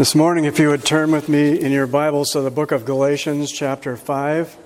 This 0.00 0.14
morning, 0.14 0.46
if 0.46 0.58
you 0.58 0.68
would 0.68 0.82
turn 0.82 1.12
with 1.12 1.28
me 1.28 1.60
in 1.60 1.72
your 1.72 1.86
Bibles 1.86 2.30
to 2.30 2.40
the 2.40 2.50
book 2.50 2.72
of 2.72 2.86
Galatians, 2.86 3.52
chapter 3.52 3.98
5. 3.98 4.56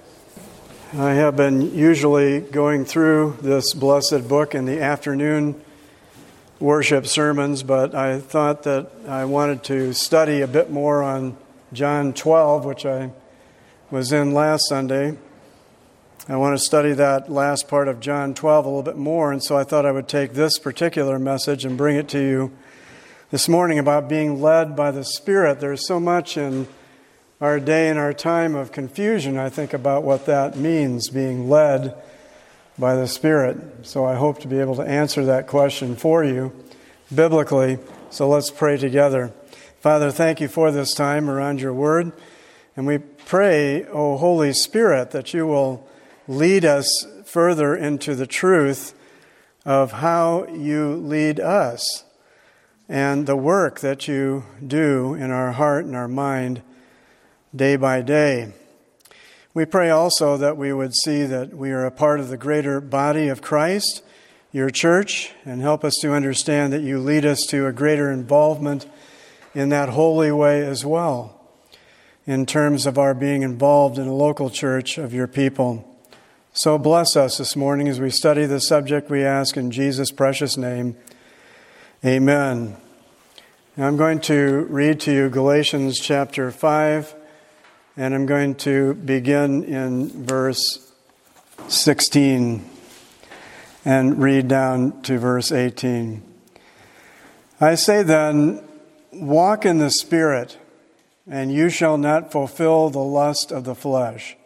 I 0.96 1.14
have 1.14 1.34
been 1.34 1.74
usually 1.74 2.38
going 2.38 2.84
through 2.84 3.38
this 3.42 3.74
blessed 3.74 4.28
book 4.28 4.54
in 4.54 4.64
the 4.64 4.80
afternoon 4.80 5.60
worship 6.60 7.08
sermons, 7.08 7.64
but 7.64 7.96
I 7.96 8.20
thought 8.20 8.62
that 8.62 8.92
I 9.08 9.24
wanted 9.24 9.64
to 9.64 9.92
study 9.92 10.40
a 10.40 10.46
bit 10.46 10.70
more 10.70 11.02
on 11.02 11.36
John 11.72 12.12
12, 12.12 12.64
which 12.64 12.86
I 12.86 13.10
was 13.90 14.12
in 14.12 14.34
last 14.34 14.68
Sunday. 14.68 15.18
I 16.28 16.36
want 16.36 16.56
to 16.56 16.64
study 16.64 16.92
that 16.92 17.28
last 17.28 17.66
part 17.66 17.88
of 17.88 17.98
John 17.98 18.34
12 18.34 18.66
a 18.66 18.68
little 18.68 18.84
bit 18.84 18.96
more, 18.96 19.32
and 19.32 19.42
so 19.42 19.56
I 19.56 19.64
thought 19.64 19.84
I 19.84 19.90
would 19.90 20.06
take 20.06 20.34
this 20.34 20.60
particular 20.60 21.18
message 21.18 21.64
and 21.64 21.76
bring 21.76 21.96
it 21.96 22.08
to 22.10 22.20
you 22.20 22.52
this 23.34 23.48
morning 23.48 23.80
about 23.80 24.08
being 24.08 24.40
led 24.40 24.76
by 24.76 24.92
the 24.92 25.02
Spirit. 25.02 25.58
There's 25.58 25.84
so 25.84 25.98
much 25.98 26.36
in 26.36 26.68
our 27.40 27.58
day 27.58 27.88
and 27.88 27.98
our 27.98 28.12
time 28.12 28.54
of 28.54 28.70
confusion, 28.70 29.36
I 29.36 29.48
think, 29.48 29.74
about 29.74 30.04
what 30.04 30.26
that 30.26 30.56
means, 30.56 31.08
being 31.08 31.50
led 31.50 32.00
by 32.78 32.94
the 32.94 33.08
Spirit. 33.08 33.58
So 33.82 34.04
I 34.04 34.14
hope 34.14 34.38
to 34.42 34.46
be 34.46 34.60
able 34.60 34.76
to 34.76 34.82
answer 34.82 35.24
that 35.24 35.48
question 35.48 35.96
for 35.96 36.22
you 36.22 36.52
biblically. 37.12 37.78
So 38.10 38.28
let's 38.28 38.52
pray 38.52 38.76
together. 38.76 39.32
Father, 39.80 40.12
thank 40.12 40.40
you 40.40 40.46
for 40.46 40.70
this 40.70 40.94
time 40.94 41.28
around 41.28 41.60
your 41.60 41.74
word. 41.74 42.12
And 42.76 42.86
we 42.86 42.98
pray, 42.98 43.84
O 43.86 44.16
Holy 44.16 44.52
Spirit, 44.52 45.10
that 45.10 45.34
you 45.34 45.44
will 45.44 45.88
lead 46.28 46.64
us 46.64 46.86
further 47.24 47.74
into 47.74 48.14
the 48.14 48.28
truth 48.28 48.94
of 49.64 49.90
how 49.90 50.46
you 50.46 50.94
lead 50.94 51.40
us 51.40 52.04
and 52.88 53.26
the 53.26 53.36
work 53.36 53.80
that 53.80 54.06
you 54.06 54.44
do 54.64 55.14
in 55.14 55.30
our 55.30 55.52
heart 55.52 55.84
and 55.84 55.96
our 55.96 56.08
mind 56.08 56.62
day 57.54 57.76
by 57.76 58.02
day. 58.02 58.52
We 59.54 59.64
pray 59.64 59.90
also 59.90 60.36
that 60.36 60.56
we 60.56 60.72
would 60.72 60.94
see 61.04 61.24
that 61.24 61.54
we 61.54 61.70
are 61.70 61.86
a 61.86 61.90
part 61.90 62.20
of 62.20 62.28
the 62.28 62.36
greater 62.36 62.80
body 62.80 63.28
of 63.28 63.40
Christ, 63.40 64.02
your 64.50 64.68
church, 64.68 65.30
and 65.44 65.60
help 65.60 65.84
us 65.84 65.94
to 66.02 66.12
understand 66.12 66.72
that 66.72 66.82
you 66.82 66.98
lead 66.98 67.24
us 67.24 67.40
to 67.48 67.66
a 67.66 67.72
greater 67.72 68.10
involvement 68.10 68.86
in 69.54 69.68
that 69.68 69.90
holy 69.90 70.32
way 70.32 70.66
as 70.66 70.84
well, 70.84 71.40
in 72.26 72.44
terms 72.46 72.84
of 72.84 72.98
our 72.98 73.14
being 73.14 73.42
involved 73.42 73.98
in 73.98 74.08
a 74.08 74.14
local 74.14 74.50
church 74.50 74.98
of 74.98 75.14
your 75.14 75.28
people. 75.28 75.88
So 76.52 76.76
bless 76.76 77.16
us 77.16 77.38
this 77.38 77.54
morning 77.54 77.88
as 77.88 78.00
we 78.00 78.10
study 78.10 78.46
the 78.46 78.60
subject 78.60 79.10
we 79.10 79.24
ask 79.24 79.56
in 79.56 79.70
Jesus' 79.70 80.10
precious 80.10 80.56
name. 80.56 80.96
Amen. 82.04 82.76
Now 83.78 83.86
I'm 83.86 83.96
going 83.96 84.20
to 84.22 84.66
read 84.68 85.00
to 85.00 85.10
you 85.10 85.30
Galatians 85.30 85.98
chapter 85.98 86.50
5, 86.50 87.14
and 87.96 88.14
I'm 88.14 88.26
going 88.26 88.56
to 88.56 88.92
begin 88.92 89.64
in 89.64 90.26
verse 90.26 90.92
16 91.68 92.62
and 93.86 94.22
read 94.22 94.48
down 94.48 95.00
to 95.04 95.18
verse 95.18 95.50
18. 95.50 96.22
I 97.58 97.74
say 97.74 98.02
then, 98.02 98.62
walk 99.10 99.64
in 99.64 99.78
the 99.78 99.90
Spirit, 99.90 100.58
and 101.26 101.50
you 101.50 101.70
shall 101.70 101.96
not 101.96 102.30
fulfill 102.30 102.90
the 102.90 102.98
lust 102.98 103.50
of 103.50 103.64
the 103.64 103.74
flesh. 103.74 104.36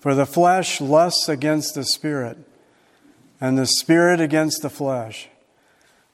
For 0.00 0.16
the 0.16 0.26
flesh 0.26 0.80
lusts 0.80 1.28
against 1.28 1.76
the 1.76 1.84
Spirit, 1.84 2.38
and 3.40 3.56
the 3.56 3.66
Spirit 3.66 4.20
against 4.20 4.62
the 4.62 4.70
flesh 4.70 5.28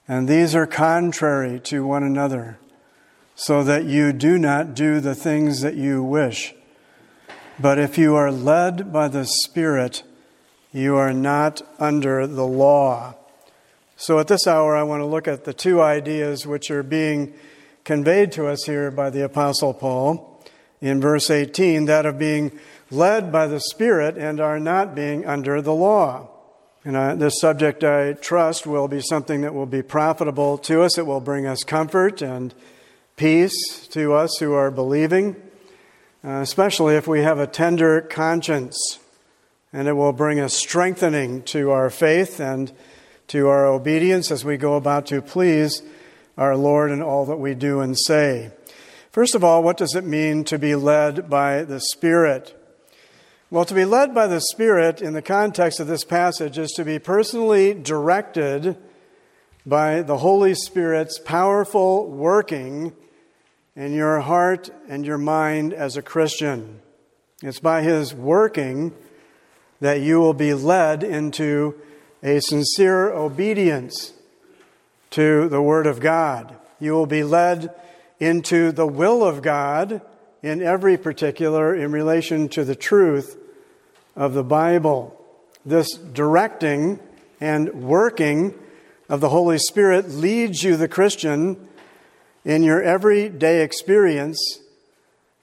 and 0.09 0.27
these 0.27 0.55
are 0.55 0.67
contrary 0.67 1.61
to 1.61 1.87
one 1.87 2.03
another, 2.03 2.59
so 3.35 3.63
that 3.63 3.85
you 3.85 4.13
do 4.13 4.39
not 4.39 4.75
do 4.75 4.99
the 4.99 5.15
things 5.15 5.61
that 5.61 5.77
you 5.77 6.03
wish. 6.03 6.55
But 7.61 7.79
if 7.79 7.99
you 7.99 8.17
are 8.17 8.33
led 8.33 8.93
by 8.93 9.09
the 9.09 9.27
Spirit, 9.27 10.03
you 10.73 10.97
are 10.97 11.13
not 11.13 11.61
under 11.79 12.27
the 12.27 12.47
law. 12.47 13.15
So 13.97 14.19
at 14.19 14.29
this 14.29 14.47
hour, 14.47 14.77
I 14.77 14.83
want 14.85 15.01
to 15.01 15.07
look 15.07 15.29
at 15.29 15.45
the 15.45 15.53
two 15.53 15.83
ideas 15.83 16.47
which 16.47 16.71
are 16.71 16.83
being 16.83 17.35
conveyed 17.85 18.33
to 18.33 18.47
us 18.47 18.65
here 18.65 18.91
by 18.91 19.11
the 19.11 19.25
Apostle 19.25 19.75
Paul 19.75 20.43
in 20.81 21.01
verse 21.01 21.31
18 21.31 21.87
that 21.87 22.07
of 22.07 22.19
being 22.19 22.59
led 22.91 23.33
by 23.33 23.47
the 23.47 23.61
Spirit 23.61 24.17
and 24.17 24.41
are 24.41 24.61
not 24.61 24.95
being 24.95 25.27
under 25.27 25.61
the 25.61 25.75
law. 25.75 26.29
And 26.85 27.21
this 27.21 27.41
subject, 27.41 27.83
I 27.83 28.13
trust, 28.13 28.67
will 28.67 28.89
be 28.89 29.01
something 29.01 29.41
that 29.41 29.53
will 29.53 29.67
be 29.67 29.83
profitable 29.83 30.59
to 30.59 30.83
us. 30.83 30.97
It 30.97 31.07
will 31.07 31.21
bring 31.21 31.47
us 31.47 31.65
comfort 31.65 32.23
and 32.23 32.55
peace 33.17 33.87
to 33.89 34.15
us 34.15 34.39
who 34.39 34.55
are 34.55 34.71
believing, 34.71 35.35
uh, 36.25 36.41
especially 36.41 36.95
if 36.95 37.09
we 37.09 37.21
have 37.21 37.39
a 37.39 37.47
tender 37.47 38.01
conscience. 38.01 39.01
And 39.73 39.89
it 39.89 39.95
will 39.95 40.13
bring 40.13 40.39
a 40.39 40.49
strengthening 40.49 41.43
to 41.45 41.71
our 41.73 41.91
faith 41.91 42.41
and 42.41 42.73
to 43.27 43.49
our 43.49 43.67
obedience 43.67 44.31
as 44.31 44.45
we 44.45 44.57
go 44.57 44.75
about 44.75 45.07
to 45.07 45.21
please 45.21 45.83
our 46.39 46.57
Lord 46.57 46.91
in 46.91 47.03
all 47.03 47.27
that 47.27 47.37
we 47.37 47.55
do 47.55 47.81
and 47.81 47.99
say. 47.99 48.53
First 49.11 49.35
of 49.35 49.43
all, 49.43 49.63
what 49.63 49.77
does 49.77 49.95
it 49.95 50.05
mean 50.05 50.45
to 50.45 50.59
be 50.59 50.75
led 50.75 51.29
by 51.29 51.65
the 51.65 51.81
Spirit? 51.81 52.58
Well, 53.51 53.65
to 53.65 53.73
be 53.73 53.87
led 53.87 54.15
by 54.15 54.27
the 54.27 54.43
Spirit 54.43 55.01
in 55.01 55.15
the 55.15 55.23
context 55.23 55.81
of 55.81 55.87
this 55.87 56.05
passage 56.05 56.59
is 56.59 56.71
to 56.73 56.85
be 56.85 56.99
personally 56.99 57.73
directed 57.73 58.77
by 59.65 60.03
the 60.03 60.19
Holy 60.19 60.53
Spirit's 60.53 61.19
powerful 61.19 62.11
working 62.11 62.93
in 63.75 63.95
your 63.95 64.21
heart 64.21 64.69
and 64.87 65.07
your 65.07 65.17
mind 65.17 65.73
as 65.73 65.97
a 65.97 66.03
Christian. 66.03 66.83
It's 67.43 67.59
by 67.59 67.81
His 67.81 68.13
working 68.13 68.93
that 69.81 70.03
you 70.03 70.21
will 70.21 70.35
be 70.35 70.53
led 70.53 71.03
into 71.03 71.75
a 72.23 72.41
sincere 72.41 73.11
obedience 73.11 74.13
to 75.13 75.49
the 75.49 75.63
Word 75.63 75.87
of 75.87 76.01
God. 76.01 76.55
You 76.79 76.93
will 76.93 77.07
be 77.07 77.25
led 77.25 77.75
into 78.21 78.73
the 78.73 78.87
will 78.87 79.25
of 79.25 79.41
God 79.41 80.03
in 80.43 80.63
every 80.63 80.97
particular 80.97 81.75
in 81.75 81.93
relation 81.93 82.49
to 82.51 82.65
the 82.65 82.77
truth 82.77 83.37
of 84.15 84.35
the 84.35 84.45
Bible. 84.45 85.15
This 85.65 85.93
directing 85.93 87.01
and 87.41 87.83
working 87.83 88.55
of 89.09 89.21
the 89.21 89.29
Holy 89.29 89.59
Spirit 89.59 90.11
leads 90.11 90.63
you, 90.63 90.77
the 90.77 90.89
Christian, 90.89 91.69
in 92.45 92.63
your 92.63 92.83
everyday 92.83 93.63
experience 93.63 94.61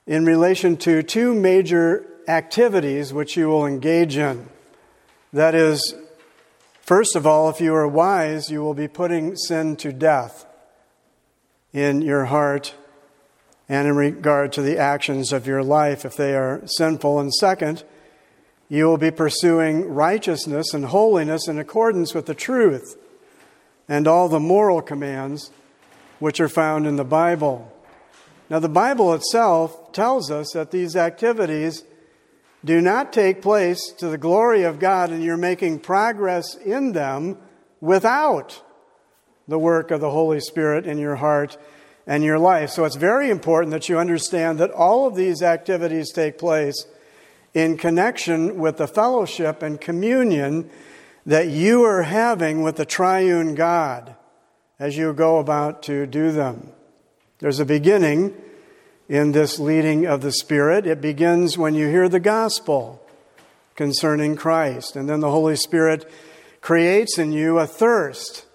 in 0.08 0.26
relation 0.26 0.78
to 0.78 1.04
two 1.04 1.34
major 1.34 2.06
activities 2.28 3.14
which 3.14 3.36
you 3.36 3.48
will 3.48 3.66
engage 3.66 4.18
in. 4.18 4.48
That 5.34 5.56
is, 5.56 5.96
first 6.82 7.16
of 7.16 7.28
all, 7.28 7.50
if 7.50 7.60
you 7.60 7.74
are 7.76 7.88
wise, 7.88 8.50
you 8.50 8.62
will 8.62 8.74
be 8.74 8.88
putting 8.88 9.36
sin 9.36 9.76
to 9.78 9.92
death 9.92 10.46
in 11.74 12.02
your 12.02 12.26
heart 12.26 12.74
and 13.68 13.88
in 13.88 13.96
regard 13.96 14.54
to 14.54 14.62
the 14.62 14.78
actions 14.78 15.34
of 15.34 15.48
your 15.48 15.64
life 15.64 16.06
if 16.06 16.16
they 16.16 16.36
are 16.36 16.62
sinful. 16.66 17.20
And 17.20 17.34
second, 17.34 17.84
you 18.70 18.86
will 18.86 18.98
be 18.98 19.12
pursuing 19.12 19.94
righteousness 19.94 20.74
and 20.74 20.86
holiness 20.86 21.48
in 21.48 21.60
accordance 21.60 22.14
with 22.14 22.26
the 22.26 22.36
truth 22.36 22.98
and 23.88 24.08
all 24.08 24.30
the 24.30 24.40
moral 24.40 24.82
commands 24.82 25.52
which 26.20 26.40
are 26.40 26.50
found 26.50 26.88
in 26.88 26.96
the 26.96 27.04
Bible. 27.04 27.72
Now, 28.50 28.60
the 28.60 28.70
Bible 28.70 29.14
itself 29.14 29.92
tells 29.92 30.30
us 30.30 30.52
that 30.54 30.72
these 30.72 30.96
activities 30.96 31.84
do 32.64 32.82
not 32.82 33.14
take 33.14 33.42
place 33.42 33.92
to 33.98 34.08
the 34.08 34.18
glory 34.18 34.64
of 34.64 34.80
God, 34.80 35.12
and 35.12 35.24
you're 35.24 35.38
making 35.38 35.80
progress 35.80 36.56
in 36.56 36.94
them 36.94 37.38
without 37.80 38.62
the 39.48 39.60
work 39.60 39.92
of 39.92 40.02
the 40.02 40.10
Holy 40.10 40.40
Spirit 40.40 40.86
in 40.86 40.98
your 40.98 41.16
heart 41.16 41.58
and 42.08 42.24
your 42.24 42.40
life. 42.40 42.70
So 42.70 42.86
it's 42.86 42.96
very 42.96 43.30
important 43.30 43.72
that 43.72 43.90
you 43.90 43.98
understand 43.98 44.60
that 44.60 44.72
all 44.72 45.08
of 45.08 45.16
these 45.16 45.42
activities 45.42 46.12
take 46.12 46.38
place 46.38 46.86
in 47.54 47.78
connection 47.78 48.58
with 48.58 48.78
the 48.78 48.88
fellowship 48.88 49.64
and 49.64 49.80
communion 49.80 50.70
that 51.26 51.48
you 51.48 51.84
are 51.84 52.04
having 52.04 52.62
with 52.62 52.76
the 52.76 52.86
triune 52.86 53.56
God 53.56 54.16
as 54.78 54.98
you 54.98 55.14
go 55.14 55.40
about 55.40 55.82
to 55.84 56.06
do 56.06 56.32
them. 56.32 56.72
There's 57.40 57.60
a 57.60 57.66
beginning 57.66 58.36
in 59.08 59.32
this 59.32 59.60
leading 59.60 60.06
of 60.06 60.22
the 60.22 60.32
Spirit. 60.32 60.86
It 60.86 61.02
begins 61.02 61.58
when 61.58 61.76
you 61.76 61.88
hear 61.88 62.10
the 62.10 62.20
gospel 62.20 63.02
concerning 63.76 64.36
Christ, 64.36 64.96
and 64.96 65.10
then 65.10 65.20
the 65.20 65.32
Holy 65.32 65.56
Spirit 65.56 66.10
creates 66.62 67.18
in 67.18 67.32
you 67.32 67.60
a 67.60 67.68
thirst 67.68 68.46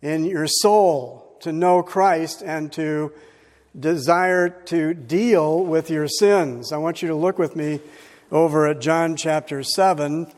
in 0.00 0.24
your 0.24 0.46
soul 0.46 1.21
to 1.42 1.52
know 1.52 1.82
Christ 1.82 2.42
and 2.42 2.72
to 2.72 3.12
desire 3.78 4.48
to 4.48 4.94
deal 4.94 5.64
with 5.64 5.90
your 5.90 6.08
sins. 6.08 6.72
I 6.72 6.78
want 6.78 7.02
you 7.02 7.08
to 7.08 7.14
look 7.14 7.38
with 7.38 7.56
me 7.56 7.80
over 8.30 8.66
at 8.66 8.80
John 8.80 9.16
chapter 9.16 9.62
7 9.62 10.30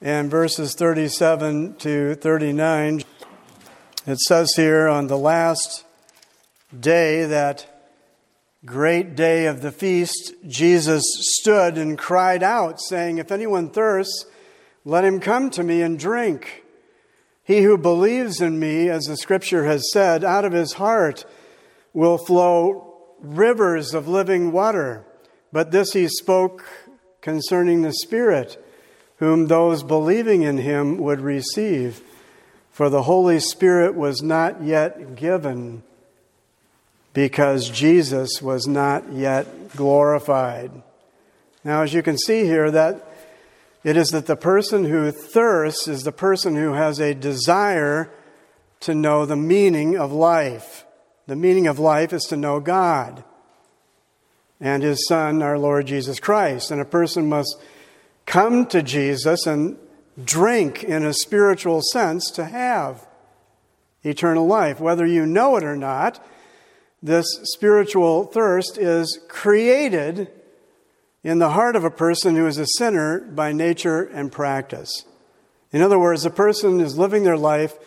and 0.00 0.30
verses 0.30 0.74
37 0.74 1.76
to 1.76 2.14
39. 2.14 3.02
It 4.06 4.18
says 4.20 4.54
here 4.56 4.88
on 4.88 5.08
the 5.08 5.18
last 5.18 5.84
day 6.78 7.26
that 7.26 7.84
great 8.64 9.14
day 9.14 9.46
of 9.46 9.62
the 9.62 9.72
feast, 9.72 10.32
Jesus 10.46 11.02
stood 11.38 11.76
and 11.76 11.98
cried 11.98 12.42
out, 12.42 12.80
saying, 12.80 13.18
If 13.18 13.30
anyone 13.30 13.70
thirsts, 13.70 14.24
let 14.84 15.04
him 15.04 15.20
come 15.20 15.50
to 15.50 15.62
me 15.62 15.82
and 15.82 15.98
drink. 15.98 16.59
He 17.42 17.62
who 17.62 17.78
believes 17.78 18.40
in 18.40 18.58
me, 18.58 18.88
as 18.88 19.04
the 19.04 19.16
scripture 19.16 19.64
has 19.64 19.90
said, 19.92 20.24
out 20.24 20.44
of 20.44 20.52
his 20.52 20.74
heart 20.74 21.24
will 21.92 22.18
flow 22.18 22.94
rivers 23.20 23.94
of 23.94 24.08
living 24.08 24.52
water. 24.52 25.04
But 25.52 25.70
this 25.70 25.92
he 25.92 26.08
spoke 26.08 26.64
concerning 27.20 27.82
the 27.82 27.92
Spirit, 27.92 28.64
whom 29.16 29.46
those 29.46 29.82
believing 29.82 30.42
in 30.42 30.58
him 30.58 30.98
would 30.98 31.20
receive. 31.20 32.02
For 32.70 32.88
the 32.88 33.02
Holy 33.02 33.40
Spirit 33.40 33.94
was 33.94 34.22
not 34.22 34.62
yet 34.62 35.16
given 35.16 35.82
because 37.12 37.68
Jesus 37.68 38.40
was 38.40 38.66
not 38.66 39.12
yet 39.12 39.76
glorified. 39.76 40.70
Now, 41.64 41.82
as 41.82 41.92
you 41.92 42.02
can 42.02 42.16
see 42.16 42.44
here, 42.44 42.70
that 42.70 43.09
it 43.82 43.96
is 43.96 44.08
that 44.08 44.26
the 44.26 44.36
person 44.36 44.84
who 44.84 45.10
thirsts 45.10 45.88
is 45.88 46.02
the 46.02 46.12
person 46.12 46.56
who 46.56 46.74
has 46.74 46.98
a 46.98 47.14
desire 47.14 48.10
to 48.80 48.94
know 48.94 49.24
the 49.24 49.36
meaning 49.36 49.96
of 49.96 50.12
life. 50.12 50.84
The 51.26 51.36
meaning 51.36 51.66
of 51.66 51.78
life 51.78 52.12
is 52.12 52.24
to 52.24 52.36
know 52.36 52.60
God 52.60 53.24
and 54.60 54.82
his 54.82 55.06
Son, 55.06 55.42
our 55.42 55.58
Lord 55.58 55.86
Jesus 55.86 56.20
Christ. 56.20 56.70
And 56.70 56.80
a 56.80 56.84
person 56.84 57.28
must 57.28 57.56
come 58.26 58.66
to 58.66 58.82
Jesus 58.82 59.46
and 59.46 59.78
drink 60.22 60.84
in 60.84 61.04
a 61.04 61.14
spiritual 61.14 61.80
sense 61.80 62.30
to 62.32 62.44
have 62.44 63.06
eternal 64.02 64.46
life. 64.46 64.80
Whether 64.80 65.06
you 65.06 65.24
know 65.24 65.56
it 65.56 65.64
or 65.64 65.76
not, 65.76 66.24
this 67.02 67.26
spiritual 67.44 68.24
thirst 68.24 68.76
is 68.76 69.18
created 69.28 70.30
in 71.22 71.38
the 71.38 71.50
heart 71.50 71.76
of 71.76 71.84
a 71.84 71.90
person 71.90 72.36
who 72.36 72.46
is 72.46 72.58
a 72.58 72.66
sinner 72.66 73.20
by 73.20 73.52
nature 73.52 74.02
and 74.02 74.32
practice. 74.32 75.04
In 75.72 75.82
other 75.82 75.98
words, 75.98 76.24
a 76.24 76.30
person 76.30 76.80
is 76.80 76.98
living 76.98 77.24
their 77.24 77.36
life 77.36 77.78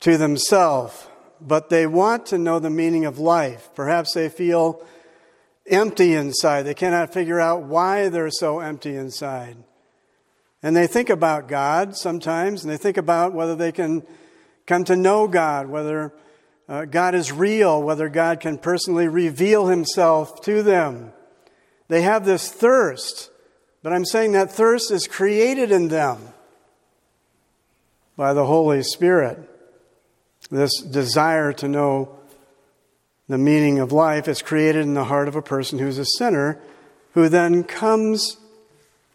to 0.00 0.16
themselves, 0.16 1.06
but 1.40 1.68
they 1.68 1.86
want 1.86 2.26
to 2.26 2.38
know 2.38 2.58
the 2.58 2.70
meaning 2.70 3.04
of 3.04 3.18
life. 3.18 3.70
Perhaps 3.74 4.14
they 4.14 4.28
feel 4.28 4.84
empty 5.66 6.14
inside. 6.14 6.62
They 6.62 6.74
cannot 6.74 7.12
figure 7.12 7.40
out 7.40 7.62
why 7.62 8.08
they're 8.08 8.30
so 8.30 8.60
empty 8.60 8.96
inside. 8.96 9.56
And 10.62 10.76
they 10.76 10.86
think 10.86 11.10
about 11.10 11.48
God 11.48 11.96
sometimes, 11.96 12.62
and 12.62 12.72
they 12.72 12.76
think 12.76 12.96
about 12.96 13.32
whether 13.32 13.54
they 13.54 13.72
can 13.72 14.04
come 14.66 14.84
to 14.84 14.96
know 14.96 15.28
God, 15.28 15.68
whether 15.68 16.12
uh, 16.68 16.84
God 16.84 17.14
is 17.14 17.32
real, 17.32 17.82
whether 17.82 18.08
God 18.08 18.40
can 18.40 18.58
personally 18.58 19.08
reveal 19.08 19.66
himself 19.66 20.40
to 20.42 20.62
them. 20.62 21.12
They 21.88 22.02
have 22.02 22.24
this 22.24 22.50
thirst, 22.50 23.30
but 23.82 23.92
I'm 23.92 24.04
saying 24.04 24.32
that 24.32 24.52
thirst 24.52 24.90
is 24.90 25.06
created 25.06 25.70
in 25.70 25.88
them 25.88 26.28
by 28.16 28.34
the 28.34 28.46
Holy 28.46 28.82
Spirit. 28.82 29.38
This 30.50 30.80
desire 30.80 31.52
to 31.54 31.68
know 31.68 32.18
the 33.28 33.38
meaning 33.38 33.78
of 33.78 33.92
life 33.92 34.28
is 34.28 34.42
created 34.42 34.82
in 34.82 34.94
the 34.94 35.04
heart 35.04 35.28
of 35.28 35.36
a 35.36 35.42
person 35.42 35.78
who's 35.78 35.98
a 35.98 36.04
sinner 36.04 36.60
who 37.14 37.28
then 37.28 37.64
comes 37.64 38.36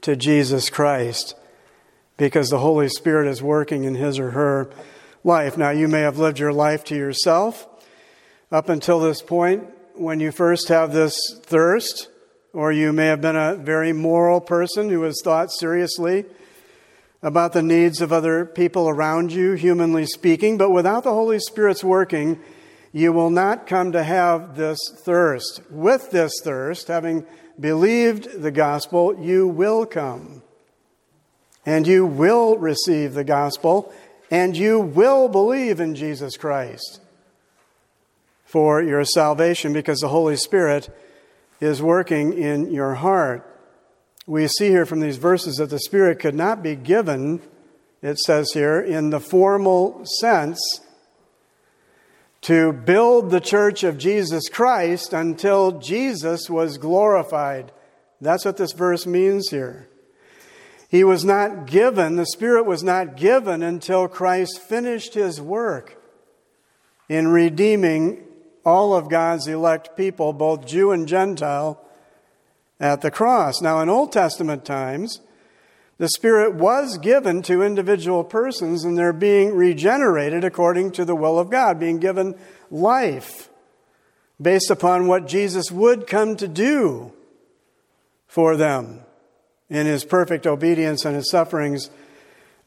to 0.01 0.15
Jesus 0.15 0.69
Christ 0.69 1.35
because 2.17 2.49
the 2.49 2.59
Holy 2.59 2.89
Spirit 2.89 3.27
is 3.27 3.41
working 3.41 3.83
in 3.83 3.95
his 3.95 4.19
or 4.19 4.31
her 4.31 4.69
life. 5.23 5.57
Now, 5.57 5.69
you 5.69 5.87
may 5.87 6.01
have 6.01 6.17
lived 6.17 6.39
your 6.39 6.53
life 6.53 6.83
to 6.85 6.95
yourself 6.95 7.67
up 8.51 8.69
until 8.69 8.99
this 8.99 9.21
point 9.21 9.67
when 9.93 10.19
you 10.19 10.31
first 10.31 10.69
have 10.69 10.93
this 10.93 11.15
thirst, 11.43 12.09
or 12.57 12.71
you 12.71 12.91
may 12.91 13.05
have 13.05 13.21
been 13.21 13.35
a 13.35 13.53
very 13.53 13.93
moral 13.93 14.41
person 14.41 14.89
who 14.89 15.03
has 15.03 15.21
thought 15.23 15.51
seriously 15.51 16.25
about 17.21 17.53
the 17.53 17.61
needs 17.61 18.01
of 18.01 18.11
other 18.11 18.45
people 18.45 18.89
around 18.89 19.31
you, 19.31 19.53
humanly 19.53 20.07
speaking. 20.07 20.57
But 20.57 20.71
without 20.71 21.03
the 21.03 21.13
Holy 21.13 21.37
Spirit's 21.37 21.83
working, 21.83 22.39
you 22.91 23.13
will 23.13 23.29
not 23.29 23.67
come 23.67 23.91
to 23.91 24.01
have 24.01 24.55
this 24.55 24.79
thirst. 25.03 25.61
With 25.69 26.09
this 26.09 26.33
thirst, 26.43 26.87
having 26.87 27.27
believed 27.59 28.41
the 28.41 28.49
gospel, 28.49 29.15
you 29.23 29.47
will 29.47 29.85
come. 29.85 30.41
And 31.63 31.85
you 31.85 32.07
will 32.07 32.57
receive 32.57 33.13
the 33.13 33.23
gospel 33.23 33.93
and 34.31 34.57
you 34.57 34.79
will 34.79 35.29
believe 35.29 35.79
in 35.79 35.93
Jesus 35.93 36.35
Christ 36.37 37.01
for 38.45 38.81
your 38.81 39.05
salvation 39.05 39.73
because 39.73 39.99
the 39.99 40.07
Holy 40.07 40.37
Spirit 40.37 40.89
is 41.59 41.81
working 41.81 42.33
in 42.33 42.71
your 42.71 42.95
heart. 42.95 43.43
We 44.25 44.47
see 44.47 44.67
here 44.67 44.85
from 44.85 44.99
these 44.99 45.17
verses 45.17 45.55
that 45.55 45.69
the 45.69 45.79
Spirit 45.79 46.19
could 46.19 46.35
not 46.35 46.61
be 46.61 46.75
given, 46.75 47.41
it 48.01 48.19
says 48.19 48.51
here, 48.53 48.79
in 48.79 49.09
the 49.09 49.19
formal 49.19 50.03
sense 50.19 50.59
to 52.41 52.71
build 52.71 53.29
the 53.29 53.39
church 53.39 53.83
of 53.83 53.97
Jesus 53.97 54.47
Christ 54.49 55.13
until 55.13 55.79
Jesus 55.79 56.49
was 56.49 56.77
glorified. 56.77 57.71
That's 58.21 58.45
what 58.45 58.57
this 58.57 58.73
verse 58.73 59.05
means 59.05 59.49
here. 59.49 59.89
He 60.89 61.03
was 61.03 61.25
not 61.25 61.65
given, 61.67 62.15
the 62.15 62.25
Spirit 62.25 62.65
was 62.65 62.83
not 62.83 63.17
given 63.17 63.61
until 63.61 64.07
Christ 64.07 64.61
finished 64.61 65.13
his 65.13 65.41
work 65.41 66.01
in 67.09 67.27
redeeming 67.27 68.23
all 68.67 68.93
of 68.93 69.09
God's 69.09 69.47
elect 69.47 69.95
people, 69.95 70.33
both 70.33 70.67
Jew 70.67 70.91
and 70.91 71.07
Gentile, 71.07 71.81
at 72.81 72.99
the 72.99 73.09
cross. 73.09 73.61
Now, 73.61 73.79
in 73.79 73.87
Old 73.87 74.11
Testament 74.11 74.65
times, 74.65 75.21
the 75.99 76.09
Spirit 76.09 76.53
was 76.53 76.97
given 76.97 77.41
to 77.43 77.63
individual 77.63 78.25
persons 78.25 78.83
and 78.83 78.97
they're 78.97 79.13
being 79.13 79.55
regenerated 79.55 80.43
according 80.43 80.91
to 80.91 81.05
the 81.05 81.15
will 81.15 81.39
of 81.39 81.49
God, 81.49 81.79
being 81.79 81.99
given 81.99 82.35
life 82.69 83.49
based 84.39 84.69
upon 84.69 85.07
what 85.07 85.27
Jesus 85.27 85.71
would 85.71 86.05
come 86.05 86.35
to 86.35 86.47
do 86.47 87.13
for 88.27 88.57
them 88.57 88.99
in 89.69 89.85
his 89.85 90.03
perfect 90.03 90.45
obedience 90.45 91.05
and 91.05 91.15
his 91.15 91.31
sufferings 91.31 91.89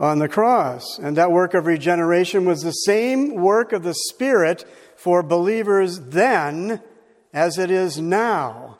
on 0.01 0.19
the 0.19 0.29
cross. 0.29 0.99
And 0.99 1.15
that 1.19 1.31
work 1.31 1.53
of 1.53 1.67
regeneration 1.67 2.47
was 2.47 2.63
the 2.63 2.73
same 2.73 3.35
work 3.35 3.75
of 3.75 3.83
the 3.83 3.95
Spirit 3.95 4.65
for 5.01 5.23
believers 5.23 5.99
then 5.99 6.79
as 7.33 7.57
it 7.57 7.71
is 7.71 7.99
now 7.99 8.77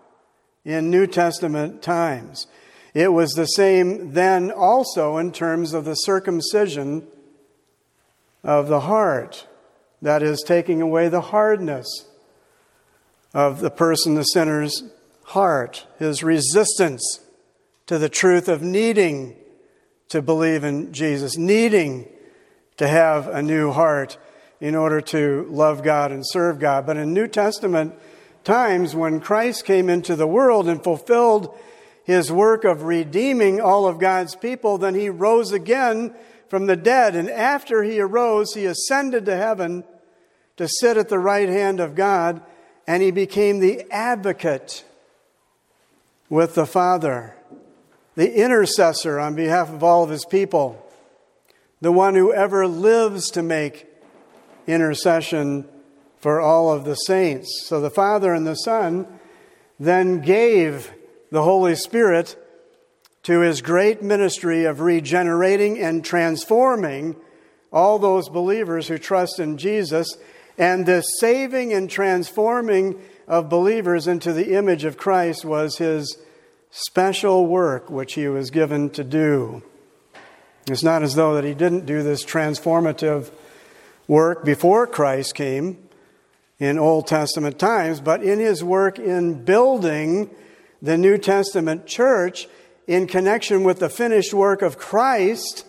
in 0.67 0.91
New 0.91 1.07
Testament 1.07 1.81
times. 1.81 2.47
It 2.93 3.11
was 3.15 3.33
the 3.33 3.47
same 3.47 4.13
then 4.13 4.51
also 4.51 5.17
in 5.17 5.33
terms 5.33 5.73
of 5.73 5.87
the 5.87 5.95
circumcision 5.95 7.07
of 8.45 8.69
the 8.69 8.81
heart, 8.81 9.47
that 10.03 10.23
is, 10.23 10.43
taking 10.43 10.83
away 10.83 11.09
the 11.09 11.23
hardness 11.23 12.07
of 13.33 13.61
the 13.61 13.71
person, 13.71 14.15
the 14.15 14.25
sinner's 14.25 14.83
heart, 15.25 15.87
his 15.99 16.23
resistance 16.23 17.21
to 17.87 17.97
the 17.97 18.11
truth 18.11 18.47
of 18.47 18.61
needing 18.61 19.37
to 20.11 20.21
believe 20.21 20.65
in 20.65 20.93
Jesus, 20.93 21.39
needing 21.39 22.07
to 22.77 22.87
have 22.87 23.27
a 23.27 23.41
new 23.41 23.73
heart 23.73 24.19
in 24.61 24.75
order 24.75 25.01
to 25.01 25.47
love 25.51 25.83
God 25.83 26.13
and 26.13 26.23
serve 26.27 26.59
God. 26.59 26.87
But 26.87 26.97
in 26.97 27.15
New 27.15 27.27
Testament 27.27 27.95
times, 28.45 28.95
when 28.95 29.21
Christ 29.21 29.65
came 29.65 29.89
into 29.89 30.17
the 30.17 30.27
world 30.27 30.69
and 30.69 30.83
fulfilled 30.83 31.57
his 32.05 32.31
work 32.31 32.65
of 32.65 32.83
redeeming 32.83 33.61
all 33.61 33.87
of 33.87 33.99
God's 33.99 34.35
people, 34.35 34.79
then 34.79 34.95
he 34.95 35.09
rose 35.09 35.53
again 35.53 36.15
from 36.49 36.67
the 36.67 36.77
dead. 36.77 37.15
And 37.15 37.31
after 37.31 37.83
he 37.83 38.01
arose, 38.01 38.55
he 38.55 38.67
ascended 38.67 39.27
to 39.27 39.37
heaven 39.37 39.85
to 40.57 40.69
sit 40.69 40.97
at 40.97 41.09
the 41.09 41.19
right 41.19 41.49
hand 41.49 41.81
of 41.81 41.95
God, 41.95 42.43
and 42.87 43.03
he 43.03 43.11
became 43.11 43.61
the 43.61 43.85
advocate 43.91 44.85
with 46.29 46.55
the 46.55 46.67
Father 46.67 47.35
the 48.21 48.35
intercessor 48.35 49.19
on 49.19 49.35
behalf 49.35 49.71
of 49.71 49.83
all 49.83 50.05
of 50.05 50.11
his 50.11 50.25
people, 50.25 50.87
the 51.81 51.93
one 51.93 52.15
who 52.15 52.33
ever 52.33 52.67
lives 52.67 53.31
to 53.31 53.43
make 53.43 53.87
intercession 54.73 55.67
for 56.19 56.41
all 56.41 56.73
of 56.73 56.85
the 56.85 56.95
saints. 56.95 57.65
So 57.67 57.81
the 57.81 57.91
Father 57.91 58.33
and 58.33 58.47
the 58.47 58.55
Son 58.55 59.07
then 59.79 60.21
gave 60.21 60.93
the 61.31 61.43
Holy 61.43 61.75
Spirit 61.75 62.37
to 63.23 63.41
his 63.41 63.63
great 63.63 64.03
ministry 64.03 64.65
of 64.65 64.81
regenerating 64.81 65.79
and 65.79 66.05
transforming 66.05 67.17
all 67.73 67.99
those 67.99 68.29
believers 68.29 68.89
who 68.89 68.99
trust 68.99 69.39
in 69.39 69.57
Jesus, 69.57 70.17
and 70.59 70.87
this 70.87 71.07
saving 71.21 71.73
and 71.73 71.89
transforming 71.89 73.01
of 73.29 73.49
believers 73.49 74.09
into 74.09 74.33
the 74.33 74.57
image 74.57 74.85
of 74.85 74.97
Christ 74.97 75.45
was 75.45 75.79
his 75.79 76.19
special 76.71 77.47
work 77.47 77.89
which 77.91 78.15
he 78.15 78.27
was 78.27 78.51
given 78.51 78.91
to 78.91 79.05
do. 79.05 79.63
It's 80.67 80.83
not 80.83 81.03
as 81.03 81.15
though 81.15 81.35
that 81.35 81.45
he 81.45 81.55
didn't 81.55 81.87
do 81.87 82.03
this 82.03 82.25
transformative 82.25 83.31
work 84.11 84.45
before 84.45 84.89
Christ 84.89 85.37
came 85.37 85.79
in 86.59 86.81
Old 86.81 87.07
Testament 87.07 87.61
times, 87.61 88.01
but 88.01 88.25
in 88.25 88.41
his 88.41 88.65
work 88.65 88.99
in 88.99 89.45
building 89.45 90.29
the 90.83 90.99
New 90.99 91.17
Testament 91.17 91.87
church 91.87 92.49
in 92.89 93.07
connection 93.07 93.63
with 93.63 93.79
the 93.79 93.89
finished 93.89 94.35
work 94.35 94.63
of 94.63 94.79
Christ 94.79 95.65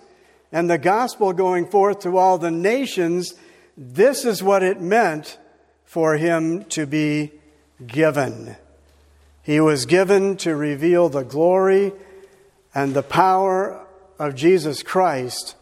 and 0.52 0.68
the 0.68 0.80
gospel 0.80 1.34
going 1.34 1.68
forth 1.68 2.00
to 2.00 2.18
all 2.18 2.40
the 2.40 2.50
nations, 2.50 3.36
this 3.78 4.26
is 4.26 4.42
what 4.42 4.64
it 4.64 4.82
meant 4.82 5.38
for 5.86 6.18
him 6.18 6.66
to 6.66 6.88
be 6.88 7.32
given. 7.86 8.56
He 9.44 9.60
was 9.60 9.86
given 9.86 10.36
to 10.38 10.56
reveal 10.56 11.10
the 11.10 11.24
glory 11.24 11.94
and 12.74 12.96
the 12.96 13.04
power 13.04 13.86
of 14.18 14.34
Jesus 14.34 14.82
Christ 14.82 15.56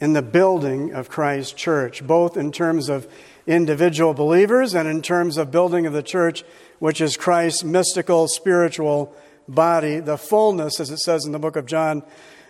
in 0.00 0.12
the 0.12 0.22
building 0.22 0.92
of 0.92 1.08
Christ's 1.08 1.52
church, 1.52 2.06
both 2.06 2.36
in 2.36 2.52
terms 2.52 2.88
of 2.88 3.08
individual 3.46 4.14
believers 4.14 4.74
and 4.74 4.88
in 4.88 5.02
terms 5.02 5.36
of 5.36 5.50
building 5.50 5.86
of 5.86 5.92
the 5.92 6.02
church, 6.02 6.44
which 6.78 7.00
is 7.00 7.16
Christ's 7.16 7.64
mystical, 7.64 8.28
spiritual 8.28 9.14
body, 9.48 10.00
the 10.00 10.18
fullness, 10.18 10.78
as 10.78 10.90
it 10.90 10.98
says 10.98 11.24
in 11.24 11.32
the 11.32 11.38
book 11.38 11.56
of 11.56 11.66
John, 11.66 12.02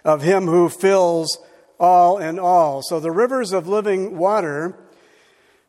of 0.04 0.22
Him 0.22 0.46
who 0.46 0.68
fills 0.68 1.38
all 1.78 2.18
in 2.18 2.38
all. 2.38 2.82
So 2.82 3.00
the 3.00 3.12
rivers 3.12 3.52
of 3.52 3.68
living 3.68 4.18
water, 4.18 4.76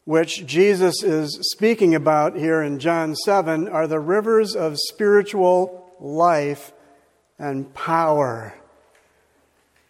which 0.06 0.46
Jesus 0.46 1.04
is 1.04 1.38
speaking 1.52 1.94
about 1.94 2.36
here 2.36 2.62
in 2.62 2.80
John 2.80 3.16
7, 3.16 3.68
are 3.68 3.88
the 3.88 4.00
rivers 4.00 4.56
of 4.56 4.78
spiritual 4.78 5.94
life 6.00 6.74
and 7.38 7.74
power, 7.74 8.56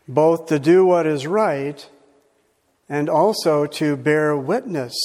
both 0.10 0.48
to 0.48 0.58
do 0.58 0.84
what 0.84 1.06
is 1.06 1.28
right 1.28 1.88
and 2.90 3.08
also 3.08 3.68
to 3.68 3.96
bear 3.96 4.36
witness 4.36 4.96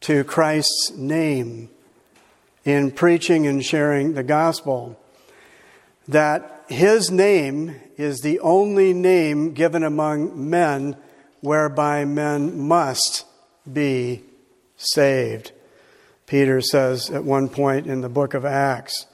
to 0.00 0.24
Christ's 0.24 0.90
name 0.96 1.70
in 2.64 2.90
preaching 2.90 3.46
and 3.46 3.64
sharing 3.64 4.14
the 4.14 4.24
gospel. 4.24 5.00
That 6.08 6.64
his 6.68 7.12
name 7.12 7.80
is 7.96 8.20
the 8.20 8.40
only 8.40 8.92
name 8.92 9.54
given 9.54 9.84
among 9.84 10.50
men 10.50 10.96
whereby 11.40 12.04
men 12.04 12.58
must 12.58 13.24
be 13.72 14.24
saved. 14.76 15.52
Peter 16.26 16.60
says 16.60 17.08
at 17.08 17.22
one 17.22 17.48
point 17.48 17.86
in 17.86 18.00
the 18.00 18.08
book 18.08 18.34
of 18.34 18.44
Acts. 18.44 19.06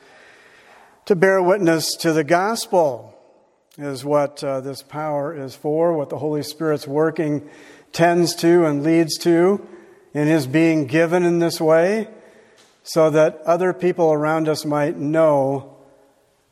To 1.05 1.15
bear 1.15 1.43
witness 1.43 1.95
to 1.97 2.15
the 2.15 2.25
gospel 2.25 3.16
is 3.79 4.05
what 4.05 4.43
uh, 4.43 4.61
this 4.61 4.83
power 4.83 5.37
is 5.37 5.55
for, 5.55 5.93
what 5.93 6.09
the 6.09 6.19
Holy 6.19 6.43
Spirit's 6.43 6.87
working 6.87 7.49
tends 7.93 8.35
to 8.37 8.65
and 8.65 8.83
leads 8.83 9.19
to 9.19 9.67
in 10.15 10.27
his 10.27 10.47
being 10.47 10.87
given 10.87 11.25
in 11.25 11.39
this 11.39 11.61
way 11.61 12.09
so 12.83 13.11
that 13.11 13.43
other 13.45 13.73
people 13.73 14.13
around 14.13 14.49
us 14.49 14.65
might 14.65 14.97
know 14.97 15.77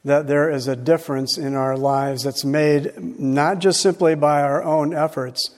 that 0.05 0.27
there 0.27 0.51
is 0.51 0.69
a 0.69 0.77
difference 0.77 1.39
in 1.39 1.55
our 1.55 1.77
lives 1.77 2.25
that's 2.25 2.45
made 2.45 2.93
not 2.99 3.59
just 3.59 3.81
simply 3.81 4.15
by 4.15 4.43
our 4.43 4.63
own 4.63 4.93
efforts, 4.93 5.51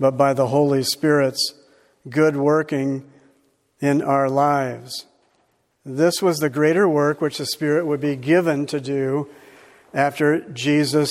but 0.00 0.12
by 0.12 0.32
the 0.32 0.46
Holy 0.46 0.82
Spirit's 0.82 1.52
good 2.08 2.36
working 2.36 3.04
in 3.80 4.00
our 4.00 4.30
lives. 4.30 5.04
This 5.84 6.22
was 6.22 6.38
the 6.38 6.48
greater 6.48 6.88
work 6.88 7.20
which 7.20 7.36
the 7.36 7.46
Spirit 7.46 7.84
would 7.84 8.00
be 8.00 8.16
given 8.16 8.64
to 8.66 8.80
do 8.80 9.28
after 9.94 10.40
Jesus 10.50 11.10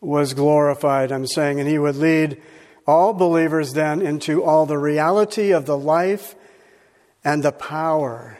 was 0.00 0.32
glorified. 0.32 1.12
I'm 1.12 1.26
saying, 1.26 1.60
and 1.60 1.68
he 1.68 1.78
would 1.78 1.96
lead 1.96 2.40
all 2.86 3.12
believers 3.12 3.72
then 3.72 4.00
into 4.00 4.44
all 4.44 4.64
the 4.64 4.78
reality 4.78 5.50
of 5.50 5.66
the 5.66 5.76
life 5.76 6.36
and 7.24 7.42
the 7.42 7.52
power 7.52 8.38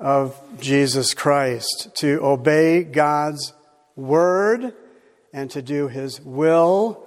of 0.00 0.38
Jesus 0.60 1.14
Christ 1.14 1.88
to 1.98 2.18
obey 2.22 2.82
God's 2.82 3.52
word 3.94 4.74
and 5.32 5.50
to 5.52 5.62
do 5.62 5.88
his 5.88 6.20
will 6.20 7.06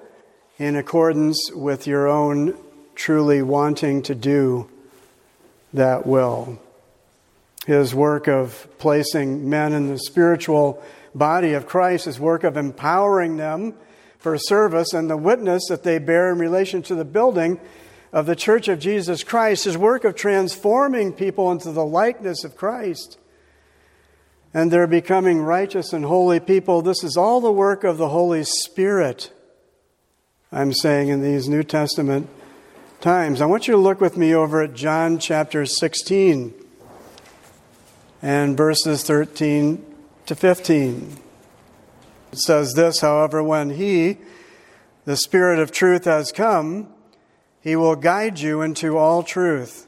in 0.58 0.76
accordance 0.76 1.52
with 1.54 1.86
your 1.86 2.08
own 2.08 2.58
truly 2.96 3.42
wanting 3.42 4.02
to 4.04 4.16
do 4.16 4.70
that 5.74 6.06
will. 6.06 6.60
His 7.66 7.94
work 7.94 8.28
of 8.28 8.68
placing 8.80 9.50
men 9.50 9.74
in 9.74 9.90
the 9.90 10.00
spiritual 10.00 10.82
body 11.14 11.54
of 11.54 11.68
Christ, 11.68 12.06
his 12.06 12.20
work 12.20 12.44
of 12.44 12.58
empowering 12.58 13.38
them 13.38 13.74
for 14.18 14.38
service 14.38 14.94
and 14.94 15.10
the 15.10 15.18
witness 15.18 15.64
that 15.70 15.84
they 15.84 15.98
bear 15.98 16.32
in 16.32 16.40
relation 16.40 16.82
to 16.84 16.96
the 16.96 17.06
building 17.06 17.60
of 18.12 18.26
the 18.26 18.36
Church 18.36 18.68
of 18.68 18.80
Jesus 18.80 19.24
Christ, 19.24 19.66
his 19.66 19.78
work 19.78 20.04
of 20.04 20.16
transforming 20.16 21.14
people 21.14 21.52
into 21.52 21.72
the 21.72 21.86
likeness 21.86 22.44
of 22.44 22.58
Christ. 22.58 23.18
And 24.54 24.72
they're 24.72 24.88
becoming 24.88 25.42
righteous 25.42 25.94
and 25.94 26.04
holy 26.04 26.40
people. 26.40 26.82
This 26.82 27.04
is 27.04 27.16
all 27.16 27.40
the 27.40 27.52
work 27.52 27.84
of 27.84 27.98
the 27.98 28.10
Holy 28.10 28.44
Spirit, 28.44 29.32
I'm 30.52 30.74
saying 30.74 31.10
in 31.10 31.22
these 31.22 31.48
New 31.48 31.64
Testament 31.64 32.30
times. 33.00 33.42
I 33.42 33.46
want 33.46 33.68
you 33.68 33.74
to 33.74 33.80
look 33.80 34.02
with 34.02 34.18
me 34.18 34.34
over 34.34 34.64
at 34.64 34.74
John 34.74 35.20
chapter 35.20 35.66
16 35.66 36.54
and 38.22 38.58
verses 38.58 39.04
13 39.04 39.89
to 40.30 40.36
15. 40.36 41.18
It 42.32 42.38
says 42.38 42.74
this, 42.74 43.00
however, 43.02 43.42
when 43.42 43.72
He, 43.72 44.20
the 45.06 45.18
Spirit 45.18 45.58
of 45.58 45.72
truth, 45.72 46.06
has 46.06 46.32
come, 46.32 46.88
He 47.62 47.76
will 47.76 47.96
guide 47.96 48.40
you 48.40 48.62
into 48.62 48.96
all 48.96 49.24
truth. 49.24 49.88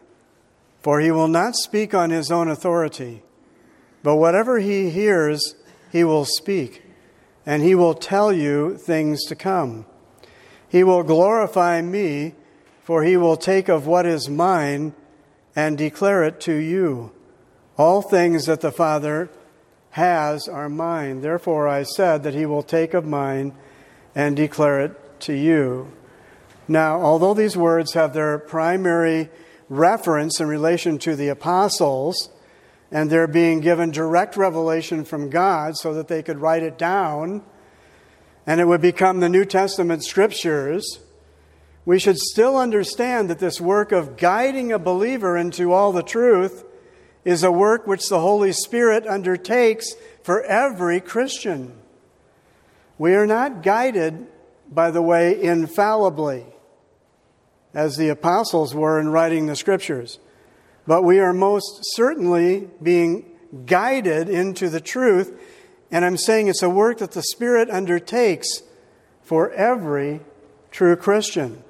For 0.82 1.00
He 1.00 1.12
will 1.12 1.28
not 1.28 1.54
speak 1.54 1.94
on 1.94 2.10
His 2.10 2.32
own 2.32 2.48
authority, 2.48 3.22
but 4.02 4.16
whatever 4.16 4.58
He 4.58 4.90
hears, 4.90 5.54
He 5.92 6.04
will 6.04 6.26
speak, 6.26 6.82
and 7.46 7.62
He 7.62 7.76
will 7.76 7.94
tell 7.94 8.34
you 8.34 8.78
things 8.78 9.24
to 9.26 9.36
come. 9.36 9.86
He 10.68 10.84
will 10.84 11.04
glorify 11.04 11.84
me, 11.84 12.34
for 12.82 13.04
He 13.04 13.16
will 13.16 13.38
take 13.38 13.70
of 13.70 13.86
what 13.86 14.08
is 14.08 14.28
mine 14.28 14.96
and 15.56 15.78
declare 15.78 16.24
it 16.24 16.40
to 16.42 16.56
you. 16.56 17.12
All 17.78 18.02
things 18.02 18.48
that 18.48 18.62
the 18.62 18.72
Father 18.72 19.30
has 19.92 20.48
are 20.48 20.70
mine. 20.70 21.22
Therefore, 21.22 21.68
I 21.68 21.84
said 21.84 22.24
that 22.24 22.34
he 22.34 22.46
will 22.46 22.64
take 22.64 22.94
of 22.94 23.06
mine 23.06 23.54
and 24.16 24.36
declare 24.36 24.82
it 24.82 25.20
to 25.22 25.34
you. 25.34 25.92
Now, 26.68 27.02
although 27.02 27.34
these 27.34 27.58
words 27.58 27.94
have 27.94 28.14
their 28.14 28.38
primary 28.38 29.30
reference 29.70 30.40
in 30.40 30.48
relation 30.48 30.98
to 31.00 31.16
the 31.16 31.28
apostles, 31.28 32.30
and 32.92 33.10
they're 33.10 33.28
being 33.28 33.60
given 33.60 33.92
direct 33.92 34.36
revelation 34.38 35.04
from 35.04 35.30
God 35.30 35.78
so 35.78 35.94
that 35.94 36.08
they 36.08 36.24
could 36.24 36.40
write 36.40 36.64
it 36.64 36.78
down, 36.78 37.44
and 38.48 38.60
it 38.60 38.66
would 38.66 38.82
become 38.82 39.20
the 39.20 39.30
New 39.30 39.46
Testament 39.46 40.04
scriptures, 40.04 41.00
we 41.86 42.00
should 42.00 42.18
still 42.18 42.58
understand 42.58 43.30
that 43.30 43.40
this 43.40 43.60
work 43.60 43.92
of 43.92 44.18
guiding 44.18 44.72
a 44.72 44.80
believer 44.80 45.38
into 45.38 45.74
all 45.74 45.92
the 45.92 46.04
truth 46.04 46.64
is 47.24 47.44
a 47.44 47.52
work 47.52 47.86
which 47.86 48.10
the 48.10 48.20
Holy 48.20 48.52
Spirit 48.52 49.06
undertakes 49.08 49.94
for 50.24 50.44
every 50.44 51.00
Christian. 51.00 51.74
We 52.98 53.14
are 53.16 53.28
not 53.28 53.64
guided, 53.64 54.28
by 54.72 54.92
the 54.92 55.02
way, 55.02 55.42
infallibly, 55.42 56.46
as 57.74 57.98
the 57.98 58.10
apostles 58.10 58.76
were 58.76 59.00
in 59.00 59.10
writing 59.10 59.46
the 59.46 59.56
scriptures, 59.56 60.20
but 60.88 61.04
we 61.04 61.20
are 61.20 61.34
most 61.34 61.80
certainly 61.96 62.70
being 62.82 63.26
guided 63.66 64.30
into 64.30 64.70
the 64.70 64.82
truth. 64.82 65.40
And 65.92 66.06
I'm 66.06 66.18
saying 66.18 66.48
it's 66.48 66.64
a 66.64 66.70
work 66.70 67.00
that 67.00 67.12
the 67.12 67.24
Spirit 67.24 67.70
undertakes 67.70 68.64
for 69.22 69.52
every 69.52 70.22
true 70.72 70.96
Christian. 70.96 71.64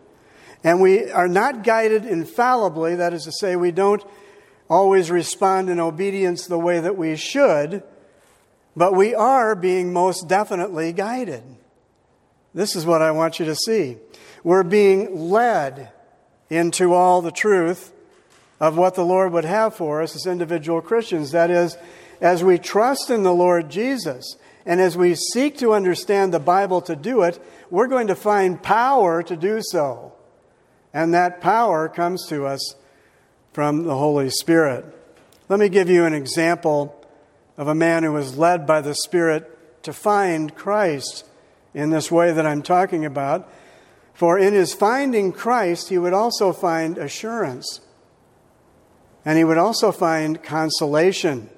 And 0.64 0.80
we 0.80 1.12
are 1.12 1.28
not 1.28 1.64
guided 1.64 2.06
infallibly, 2.06 2.96
that 2.96 3.14
is 3.14 3.24
to 3.24 3.32
say, 3.32 3.56
we 3.56 3.72
don't 3.72 4.04
always 4.72 5.12
respond 5.12 5.70
in 5.70 5.82
obedience 5.82 6.48
the 6.48 6.58
way 6.58 6.80
that 6.80 6.98
we 6.98 7.18
should, 7.18 7.84
but 8.74 8.96
we 8.96 9.14
are 9.14 9.54
being 9.54 9.92
most 9.92 10.30
definitely 10.30 10.94
guided. 10.94 11.44
This 12.54 12.78
is 12.78 12.86
what 12.86 13.02
I 13.02 13.12
want 13.12 13.38
you 13.38 13.46
to 13.48 13.56
see. 13.56 13.98
We're 14.46 14.64
being 14.64 15.30
led 15.30 15.92
into 16.50 16.94
all 16.94 17.22
the 17.22 17.32
truth 17.32 17.92
of 18.62 18.78
what 18.78 18.96
the 18.96 19.04
Lord 19.04 19.34
would 19.34 19.44
have 19.44 19.76
for 19.76 20.02
us 20.02 20.16
as 20.16 20.26
individual 20.26 20.82
Christians. 20.82 21.32
That 21.32 21.52
is, 21.52 21.78
as 22.22 22.42
we 22.42 22.58
trust 22.58 23.10
in 23.10 23.24
the 23.24 23.34
Lord 23.34 23.70
Jesus 23.70 24.38
and 24.66 24.80
as 24.80 24.96
we 24.96 25.16
seek 25.16 25.58
to 25.58 25.74
understand 25.74 26.34
the 26.34 26.40
Bible 26.40 26.80
to 26.84 26.96
do 26.96 27.24
it, 27.24 27.44
we're 27.70 27.88
going 27.88 28.08
to 28.08 28.16
find 28.16 28.64
power 28.64 29.22
to 29.22 29.36
do 29.36 29.60
so. 29.62 30.14
And 30.94 31.14
that 31.14 31.42
power 31.42 31.90
comes 31.90 32.26
to 32.28 32.46
us 32.46 32.76
from 33.54 33.84
the 33.84 33.96
Holy 33.96 34.30
Spirit. 34.30 34.86
Let 35.50 35.60
me 35.60 35.70
give 35.70 35.90
you 35.90 36.06
an 36.06 36.14
example 36.14 36.98
of 37.58 37.68
a 37.68 37.76
man 37.76 38.04
who 38.04 38.14
was 38.14 38.38
led 38.38 38.66
by 38.66 38.82
the 38.82 38.96
Spirit 38.96 39.84
to 39.84 39.94
find 39.94 40.56
Christ 40.56 41.26
in 41.74 41.90
this 41.90 42.12
way 42.12 42.32
that 42.32 42.46
I'm 42.46 42.62
talking 42.62 43.06
about. 43.06 43.50
For 44.14 44.38
in 44.38 44.54
his 44.54 44.74
finding 44.74 45.32
Christ, 45.32 45.90
he 45.90 45.98
would 45.98 46.14
also 46.14 46.54
find 46.54 46.98
assurance. 46.98 47.82
And 49.26 49.38
he 49.38 49.44
would 49.44 49.58
also 49.58 49.92
find 49.92 50.42
consolation. 50.42 51.50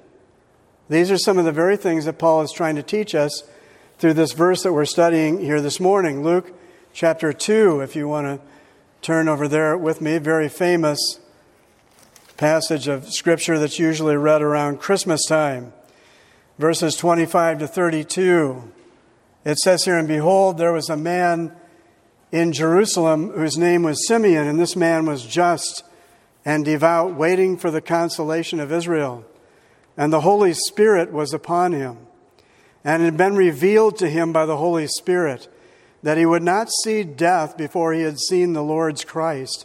These 0.88 1.10
are 1.10 1.18
some 1.18 1.38
of 1.38 1.44
the 1.44 1.52
very 1.52 1.76
things 1.76 2.04
that 2.04 2.18
Paul 2.18 2.42
is 2.42 2.52
trying 2.52 2.76
to 2.76 2.82
teach 2.82 3.14
us 3.14 3.42
through 3.98 4.14
this 4.14 4.32
verse 4.32 4.62
that 4.64 4.72
we're 4.72 4.84
studying 4.84 5.40
here 5.40 5.60
this 5.60 5.80
morning. 5.80 6.22
Luke 6.22 6.52
chapter 6.92 7.32
2, 7.32 7.80
if 7.80 7.96
you 7.96 8.08
want 8.08 8.26
to 8.26 8.46
turn 9.00 9.28
over 9.28 9.48
there 9.48 9.78
with 9.78 10.00
me, 10.00 10.18
very 10.18 10.48
famous 10.48 11.20
passage 12.36 12.88
of 12.88 13.12
scripture 13.12 13.58
that's 13.58 13.78
usually 13.78 14.16
read 14.16 14.42
around 14.42 14.80
Christmas 14.80 15.24
time. 15.26 15.72
Verses 16.58 16.96
25 16.96 17.60
to 17.60 17.68
32. 17.68 18.72
It 19.44 19.58
says 19.58 19.84
here, 19.84 19.98
And 19.98 20.08
behold, 20.08 20.58
there 20.58 20.72
was 20.72 20.88
a 20.88 20.96
man 20.96 21.54
in 22.32 22.52
Jerusalem 22.52 23.30
whose 23.30 23.56
name 23.56 23.82
was 23.82 24.06
Simeon, 24.06 24.46
and 24.48 24.58
this 24.58 24.74
man 24.74 25.06
was 25.06 25.24
just 25.24 25.84
and 26.44 26.64
devout, 26.64 27.14
waiting 27.14 27.56
for 27.56 27.70
the 27.70 27.80
consolation 27.80 28.60
of 28.60 28.72
Israel. 28.72 29.24
And 29.96 30.12
the 30.12 30.20
Holy 30.20 30.52
Spirit 30.52 31.12
was 31.12 31.32
upon 31.32 31.72
him. 31.72 31.98
And 32.84 33.02
it 33.02 33.06
had 33.06 33.16
been 33.16 33.36
revealed 33.36 33.96
to 33.98 34.10
him 34.10 34.32
by 34.32 34.44
the 34.44 34.58
Holy 34.58 34.86
Spirit 34.86 35.48
that 36.02 36.18
he 36.18 36.26
would 36.26 36.42
not 36.42 36.68
see 36.82 37.02
death 37.02 37.56
before 37.56 37.94
he 37.94 38.02
had 38.02 38.18
seen 38.18 38.52
the 38.52 38.62
Lord's 38.62 39.04
Christ. 39.04 39.64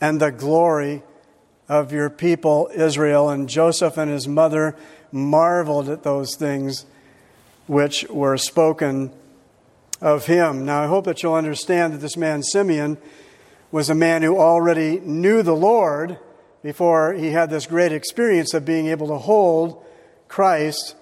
and 0.00 0.20
the 0.20 0.30
glory 0.30 1.02
of 1.68 1.92
your 1.92 2.10
people 2.10 2.70
Israel. 2.74 3.28
And 3.30 3.48
Joseph 3.48 3.96
and 3.96 4.10
his 4.10 4.28
mother 4.28 4.76
marveled 5.12 5.88
at 5.88 6.02
those 6.02 6.36
things 6.36 6.86
which 7.66 8.08
were 8.08 8.36
spoken 8.36 9.10
of 10.00 10.26
him. 10.26 10.64
Now, 10.64 10.82
I 10.82 10.86
hope 10.86 11.06
that 11.06 11.22
you'll 11.22 11.34
understand 11.34 11.94
that 11.94 11.98
this 11.98 12.16
man, 12.16 12.42
Simeon, 12.42 12.98
was 13.72 13.90
a 13.90 13.94
man 13.94 14.22
who 14.22 14.38
already 14.38 15.00
knew 15.00 15.42
the 15.42 15.56
Lord 15.56 16.18
before 16.62 17.12
he 17.12 17.30
had 17.30 17.50
this 17.50 17.66
great 17.66 17.92
experience 17.92 18.54
of 18.54 18.64
being 18.64 18.86
able 18.86 19.08
to 19.08 19.18
hold 19.18 19.84
Christ 20.28 20.94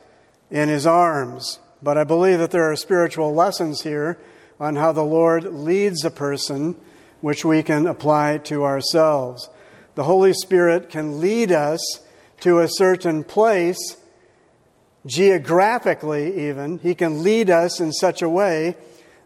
in 0.51 0.69
his 0.69 0.87
arms. 0.87 1.59
But 1.83 1.99
I 1.99 2.05
believe 2.05 2.39
that 2.39 2.51
there 2.51 2.71
are 2.71 2.77
spiritual 2.77 3.35
lessons 3.35 3.83
here 3.83 4.19
on 4.59 4.77
how 4.77 4.93
the 4.93 5.05
Lord 5.05 5.45
leads 5.45 6.05
a 6.05 6.11
person, 6.11 6.77
which 7.25 7.43
we 7.43 7.63
can 7.63 7.87
apply 7.87 8.37
to 8.37 8.65
ourselves. 8.65 9.49
The 9.95 10.03
Holy 10.03 10.35
Spirit 10.35 10.91
can 10.91 11.23
lead 11.23 11.51
us 11.51 11.81
to 12.41 12.59
a 12.59 12.69
certain 12.69 13.25
place, 13.25 13.97
geographically 15.07 16.49
even. 16.51 16.81
He 16.81 16.95
can 16.95 17.23
lead 17.23 17.49
us 17.49 17.81
in 17.81 17.95
such 17.95 18.21
a 18.21 18.29
way 18.29 18.77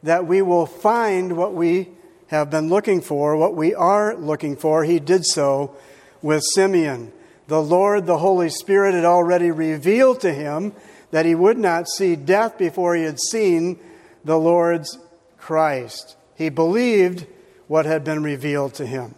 that 0.04 0.28
we 0.28 0.42
will 0.42 0.64
find 0.64 1.36
what 1.36 1.54
we 1.54 1.88
have 2.28 2.50
been 2.50 2.68
looking 2.68 3.00
for, 3.00 3.36
what 3.36 3.56
we 3.56 3.74
are 3.74 4.14
looking 4.14 4.54
for. 4.54 4.84
He 4.84 5.00
did 5.00 5.24
so 5.24 5.74
with 6.22 6.44
Simeon. 6.54 7.12
The 7.48 7.60
Lord, 7.60 8.06
the 8.06 8.18
Holy 8.18 8.48
Spirit, 8.48 8.94
had 8.94 9.04
already 9.04 9.50
revealed 9.50 10.20
to 10.20 10.32
him 10.32 10.72
that 11.10 11.26
he 11.26 11.34
would 11.34 11.58
not 11.58 11.88
see 11.88 12.14
death 12.14 12.58
before 12.58 12.94
he 12.94 13.02
had 13.02 13.18
seen 13.18 13.80
the 14.24 14.38
Lord's 14.38 15.00
Christ. 15.36 16.14
He 16.36 16.48
believed 16.48 17.26
what 17.68 17.86
had 17.86 18.02
been 18.02 18.22
revealed 18.22 18.74
to 18.74 18.86
him. 18.86 19.14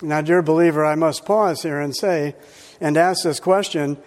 Now, 0.00 0.22
dear 0.22 0.42
believer, 0.42 0.84
I 0.84 0.94
must 0.94 1.24
pause 1.24 1.62
here 1.62 1.80
and 1.80 1.94
say 1.94 2.34
and 2.80 2.96
ask 2.96 3.22
this 3.24 3.40
question 3.40 3.98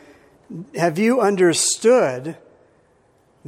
Have 0.75 0.97
you 0.97 1.21
understood 1.21 2.37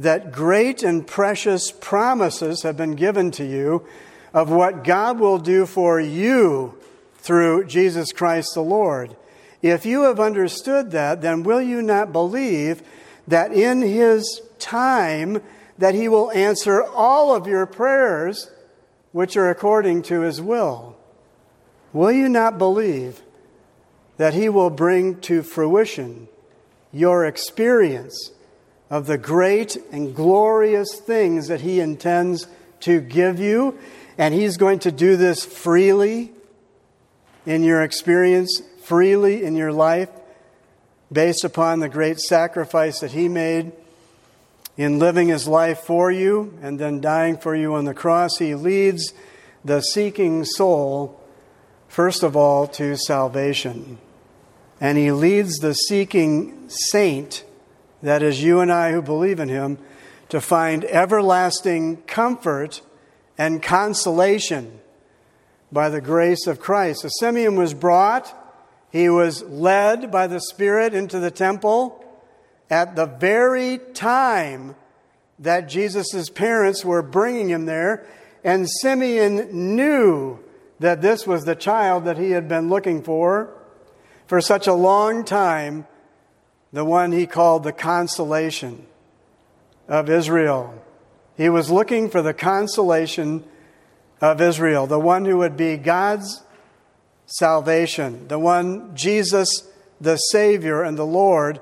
that 0.00 0.32
great 0.32 0.82
and 0.82 1.06
precious 1.06 1.70
promises 1.70 2.62
have 2.62 2.76
been 2.76 2.94
given 2.94 3.30
to 3.32 3.44
you 3.44 3.86
of 4.32 4.50
what 4.50 4.82
God 4.82 5.20
will 5.20 5.38
do 5.38 5.66
for 5.66 6.00
you 6.00 6.74
through 7.18 7.66
Jesus 7.66 8.10
Christ 8.12 8.54
the 8.54 8.62
Lord. 8.62 9.14
If 9.60 9.84
you 9.84 10.04
have 10.04 10.18
understood 10.18 10.90
that, 10.92 11.20
then 11.20 11.42
will 11.42 11.60
you 11.60 11.82
not 11.82 12.12
believe 12.12 12.82
that 13.28 13.52
in 13.52 13.82
his 13.82 14.40
time 14.58 15.42
that 15.76 15.94
he 15.94 16.08
will 16.08 16.30
answer 16.32 16.82
all 16.82 17.34
of 17.34 17.46
your 17.46 17.66
prayers 17.66 18.50
which 19.12 19.36
are 19.36 19.50
according 19.50 20.02
to 20.02 20.20
his 20.20 20.40
will? 20.40 20.96
Will 21.92 22.12
you 22.12 22.28
not 22.28 22.58
believe 22.58 23.22
that 24.16 24.34
he 24.34 24.48
will 24.48 24.70
bring 24.70 25.20
to 25.20 25.42
fruition 25.42 26.28
your 26.92 27.24
experience 27.24 28.32
of 28.88 29.06
the 29.06 29.18
great 29.18 29.76
and 29.92 30.14
glorious 30.14 30.98
things 30.98 31.48
that 31.48 31.60
he 31.60 31.80
intends 31.80 32.46
to 32.80 33.00
give 33.00 33.38
you 33.38 33.78
and 34.20 34.34
He's 34.34 34.58
going 34.58 34.80
to 34.80 34.92
do 34.92 35.16
this 35.16 35.46
freely 35.46 36.30
in 37.46 37.64
your 37.64 37.82
experience, 37.82 38.62
freely 38.82 39.42
in 39.42 39.56
your 39.56 39.72
life, 39.72 40.10
based 41.10 41.42
upon 41.42 41.80
the 41.80 41.88
great 41.88 42.20
sacrifice 42.20 43.00
that 43.00 43.12
He 43.12 43.28
made 43.30 43.72
in 44.82 44.98
living 44.98 45.28
His 45.28 45.46
life 45.46 45.80
for 45.80 46.10
you 46.10 46.58
and 46.62 46.78
then 46.78 47.02
dying 47.02 47.36
for 47.36 47.54
you 47.54 47.74
on 47.74 47.84
the 47.84 47.92
cross. 47.92 48.38
He 48.38 48.54
leads 48.54 49.12
the 49.62 49.82
seeking 49.82 50.42
soul, 50.42 51.20
first 51.86 52.22
of 52.22 52.34
all, 52.34 52.66
to 52.68 52.96
salvation. 52.96 53.98
And 54.80 54.96
He 54.96 55.12
leads 55.12 55.58
the 55.58 55.74
seeking 55.74 56.70
saint, 56.70 57.44
that 58.02 58.22
is 58.22 58.42
you 58.42 58.60
and 58.60 58.72
I 58.72 58.92
who 58.92 59.02
believe 59.02 59.38
in 59.38 59.50
Him, 59.50 59.76
to 60.30 60.40
find 60.40 60.86
everlasting 60.86 61.98
comfort 62.06 62.80
and 63.36 63.62
consolation 63.62 64.80
by 65.70 65.90
the 65.90 66.00
grace 66.00 66.46
of 66.46 66.58
Christ. 66.58 67.02
So 67.02 67.08
Simeon 67.18 67.56
was 67.56 67.74
brought, 67.74 68.34
he 68.90 69.10
was 69.10 69.42
led 69.42 70.10
by 70.10 70.26
the 70.26 70.40
Spirit 70.40 70.94
into 70.94 71.18
the 71.18 71.30
temple 71.30 71.99
at 72.70 72.94
the 72.94 73.06
very 73.06 73.78
time 73.78 74.76
that 75.40 75.68
Jesus' 75.68 76.30
parents 76.30 76.84
were 76.84 77.02
bringing 77.02 77.48
him 77.48 77.66
there, 77.66 78.06
and 78.44 78.70
Simeon 78.70 79.74
knew 79.76 80.38
that 80.78 81.02
this 81.02 81.26
was 81.26 81.44
the 81.44 81.56
child 81.56 82.04
that 82.04 82.16
he 82.16 82.30
had 82.30 82.48
been 82.48 82.68
looking 82.68 83.02
for 83.02 83.50
for 84.26 84.40
such 84.40 84.66
a 84.66 84.72
long 84.72 85.24
time, 85.24 85.86
the 86.72 86.84
one 86.84 87.10
he 87.10 87.26
called 87.26 87.64
the 87.64 87.72
consolation 87.72 88.86
of 89.88 90.08
Israel. 90.08 90.72
He 91.36 91.48
was 91.48 91.70
looking 91.70 92.08
for 92.08 92.22
the 92.22 92.32
consolation 92.32 93.44
of 94.20 94.40
Israel, 94.40 94.86
the 94.86 95.00
one 95.00 95.24
who 95.24 95.38
would 95.38 95.56
be 95.56 95.76
God's 95.76 96.42
salvation, 97.26 98.28
the 98.28 98.38
one, 98.38 98.94
Jesus, 98.94 99.66
the 100.00 100.16
Savior 100.16 100.82
and 100.82 100.96
the 100.96 101.06
Lord 101.06 101.60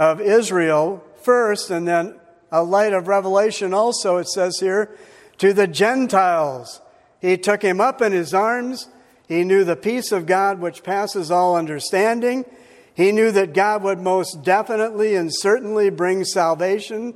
of 0.00 0.18
Israel 0.18 1.04
first, 1.22 1.70
and 1.70 1.86
then 1.86 2.18
a 2.50 2.64
light 2.64 2.94
of 2.94 3.06
revelation 3.06 3.74
also, 3.74 4.16
it 4.16 4.26
says 4.26 4.58
here, 4.58 4.90
to 5.36 5.52
the 5.52 5.66
Gentiles. 5.66 6.80
He 7.20 7.36
took 7.36 7.60
him 7.60 7.82
up 7.82 8.00
in 8.00 8.12
his 8.12 8.32
arms. 8.32 8.88
He 9.28 9.44
knew 9.44 9.62
the 9.62 9.76
peace 9.76 10.10
of 10.10 10.24
God 10.24 10.58
which 10.58 10.82
passes 10.82 11.30
all 11.30 11.54
understanding. 11.54 12.46
He 12.94 13.12
knew 13.12 13.30
that 13.30 13.52
God 13.52 13.82
would 13.82 14.00
most 14.00 14.42
definitely 14.42 15.14
and 15.16 15.30
certainly 15.32 15.90
bring 15.90 16.24
salvation 16.24 17.14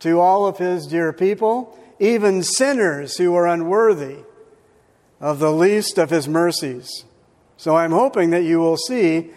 to 0.00 0.18
all 0.18 0.44
of 0.44 0.58
his 0.58 0.88
dear 0.88 1.12
people, 1.12 1.78
even 2.00 2.42
sinners 2.42 3.16
who 3.16 3.34
are 3.36 3.46
unworthy 3.46 4.18
of 5.20 5.38
the 5.38 5.52
least 5.52 5.98
of 5.98 6.10
his 6.10 6.28
mercies. 6.28 7.04
So 7.56 7.76
I'm 7.76 7.92
hoping 7.92 8.30
that 8.30 8.42
you 8.42 8.58
will 8.58 8.76
see 8.76 9.30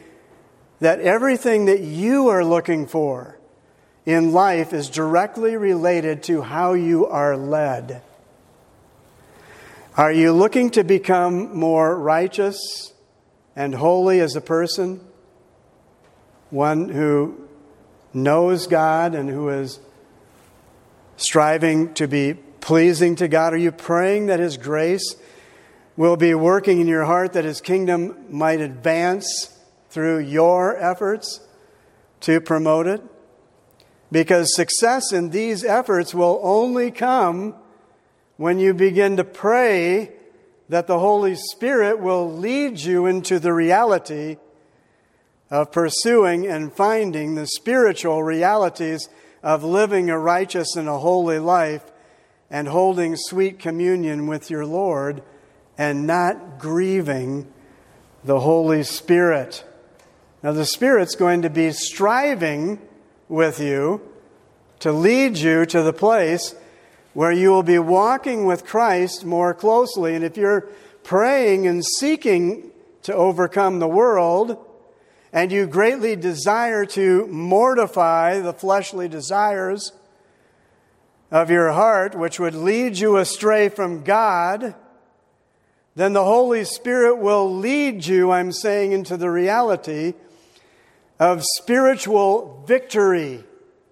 that 0.81 0.99
everything 0.99 1.65
that 1.65 1.79
you 1.79 2.27
are 2.27 2.43
looking 2.43 2.87
for 2.87 3.39
in 4.05 4.33
life 4.33 4.73
is 4.73 4.89
directly 4.89 5.55
related 5.55 6.23
to 6.23 6.41
how 6.41 6.73
you 6.73 7.05
are 7.05 7.37
led. 7.37 8.01
Are 9.95 10.11
you 10.11 10.33
looking 10.33 10.71
to 10.71 10.83
become 10.83 11.55
more 11.55 11.97
righteous 11.97 12.93
and 13.55 13.75
holy 13.75 14.19
as 14.19 14.35
a 14.35 14.41
person? 14.41 15.01
One 16.49 16.89
who 16.89 17.47
knows 18.11 18.65
God 18.65 19.13
and 19.13 19.29
who 19.29 19.49
is 19.49 19.79
striving 21.15 21.93
to 21.93 22.07
be 22.07 22.33
pleasing 22.33 23.15
to 23.17 23.27
God? 23.27 23.53
Are 23.53 23.57
you 23.57 23.71
praying 23.71 24.27
that 24.27 24.39
His 24.39 24.57
grace 24.57 25.15
will 25.95 26.17
be 26.17 26.33
working 26.33 26.81
in 26.81 26.87
your 26.87 27.05
heart, 27.05 27.33
that 27.33 27.45
His 27.45 27.61
kingdom 27.61 28.15
might 28.29 28.61
advance 28.61 29.55
through 29.91 30.19
your 30.19 30.75
efforts 30.77 31.41
to 32.21 32.41
promote 32.41 32.87
it? 32.87 33.01
Because 34.11 34.55
success 34.55 35.13
in 35.13 35.29
these 35.29 35.63
efforts 35.63 36.13
will 36.13 36.39
only 36.43 36.91
come 36.91 37.55
when 38.37 38.59
you 38.59 38.73
begin 38.73 39.17
to 39.17 39.23
pray 39.23 40.11
that 40.69 40.87
the 40.87 40.99
Holy 40.99 41.35
Spirit 41.35 41.99
will 41.99 42.31
lead 42.31 42.79
you 42.79 43.05
into 43.05 43.39
the 43.39 43.53
reality 43.53 44.37
of 45.49 45.71
pursuing 45.71 46.47
and 46.47 46.73
finding 46.73 47.35
the 47.35 47.45
spiritual 47.45 48.23
realities 48.23 49.09
of 49.43 49.63
living 49.63 50.09
a 50.09 50.17
righteous 50.17 50.75
and 50.75 50.87
a 50.87 50.97
holy 50.97 51.39
life 51.39 51.83
and 52.49 52.67
holding 52.67 53.15
sweet 53.15 53.59
communion 53.59 54.27
with 54.27 54.49
your 54.49 54.65
Lord 54.65 55.21
and 55.77 56.07
not 56.07 56.59
grieving 56.59 57.51
the 58.23 58.39
Holy 58.39 58.83
Spirit. 58.83 59.63
Now, 60.43 60.53
the 60.53 60.65
Spirit's 60.65 61.15
going 61.15 61.43
to 61.43 61.51
be 61.51 61.71
striving 61.71 62.79
with 63.29 63.59
you 63.59 64.01
to 64.79 64.91
lead 64.91 65.37
you 65.37 65.65
to 65.67 65.83
the 65.83 65.93
place 65.93 66.55
where 67.13 67.31
you 67.31 67.51
will 67.51 67.63
be 67.63 67.77
walking 67.77 68.45
with 68.45 68.65
Christ 68.65 69.23
more 69.23 69.53
closely. 69.53 70.15
And 70.15 70.25
if 70.25 70.37
you're 70.37 70.61
praying 71.03 71.67
and 71.67 71.85
seeking 71.85 72.71
to 73.03 73.13
overcome 73.13 73.79
the 73.79 73.87
world, 73.87 74.57
and 75.31 75.51
you 75.51 75.67
greatly 75.67 76.15
desire 76.15 76.85
to 76.85 77.27
mortify 77.27 78.39
the 78.39 78.53
fleshly 78.53 79.07
desires 79.07 79.93
of 81.29 81.49
your 81.49 81.71
heart, 81.71 82.15
which 82.15 82.39
would 82.39 82.55
lead 82.55 82.97
you 82.97 83.17
astray 83.17 83.69
from 83.69 84.03
God, 84.03 84.75
then 85.95 86.13
the 86.13 86.25
Holy 86.25 86.63
Spirit 86.63 87.17
will 87.17 87.53
lead 87.53 88.05
you, 88.05 88.31
I'm 88.31 88.51
saying, 88.51 88.91
into 88.91 89.17
the 89.17 89.29
reality 89.29 90.13
of 91.21 91.43
spiritual 91.57 92.63
victory 92.65 93.43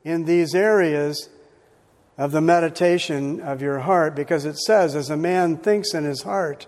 in 0.03 0.25
these 0.25 0.55
areas 0.55 1.29
of 2.17 2.31
the 2.31 2.41
meditation 2.41 3.39
of 3.39 3.61
your 3.61 3.77
heart, 3.79 4.15
because 4.15 4.45
it 4.45 4.57
says, 4.57 4.95
as 4.95 5.11
a 5.11 5.15
man 5.15 5.55
thinks 5.55 5.93
in 5.93 6.05
his 6.05 6.23
heart, 6.23 6.65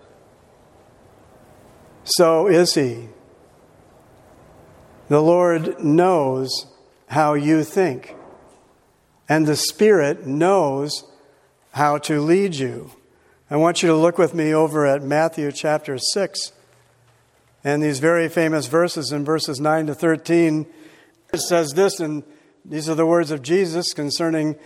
so 2.04 2.46
is 2.46 2.74
he. 2.74 3.08
The 5.08 5.20
Lord 5.20 5.82
knows 5.82 6.66
how 7.08 7.34
you 7.34 7.64
think, 7.64 8.14
and 9.28 9.48
the 9.48 9.56
Spirit 9.56 10.28
knows 10.28 11.02
how 11.72 11.98
to 11.98 12.20
lead 12.20 12.54
you. 12.54 12.92
I 13.50 13.56
want 13.56 13.82
you 13.82 13.88
to 13.88 13.96
look 13.96 14.16
with 14.16 14.32
me 14.32 14.54
over 14.54 14.86
at 14.86 15.02
Matthew 15.02 15.50
chapter 15.50 15.98
6 15.98 16.52
and 17.64 17.82
these 17.82 17.98
very 17.98 18.28
famous 18.28 18.66
verses 18.66 19.12
in 19.12 19.24
verses 19.24 19.60
9 19.60 19.86
to 19.86 19.94
13. 19.94 20.66
It 21.32 21.40
says 21.40 21.72
this, 21.72 22.00
and 22.00 22.22
these 22.64 22.88
are 22.88 22.94
the 22.94 23.06
words 23.06 23.30
of 23.30 23.42
Jesus 23.42 23.92
concerning 23.92 24.56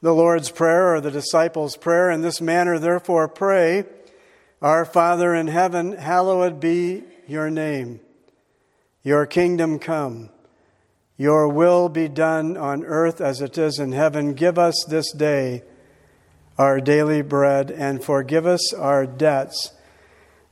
the 0.00 0.14
Lord's 0.14 0.50
Prayer 0.50 0.94
or 0.94 1.00
the 1.00 1.10
disciples' 1.10 1.76
prayer. 1.76 2.10
In 2.10 2.22
this 2.22 2.40
manner, 2.40 2.78
therefore, 2.78 3.28
pray, 3.28 3.84
Our 4.62 4.84
Father 4.84 5.34
in 5.34 5.48
heaven, 5.48 5.92
hallowed 5.92 6.60
be 6.60 7.02
your 7.26 7.50
name. 7.50 8.00
Your 9.02 9.26
kingdom 9.26 9.78
come. 9.78 10.30
Your 11.16 11.48
will 11.48 11.88
be 11.88 12.08
done 12.08 12.56
on 12.56 12.84
earth 12.84 13.20
as 13.20 13.40
it 13.40 13.58
is 13.58 13.78
in 13.78 13.92
heaven. 13.92 14.34
Give 14.34 14.58
us 14.58 14.84
this 14.88 15.12
day 15.12 15.62
our 16.56 16.80
daily 16.80 17.22
bread 17.22 17.70
and 17.70 18.02
forgive 18.02 18.46
us 18.46 18.72
our 18.74 19.06
debts 19.06 19.72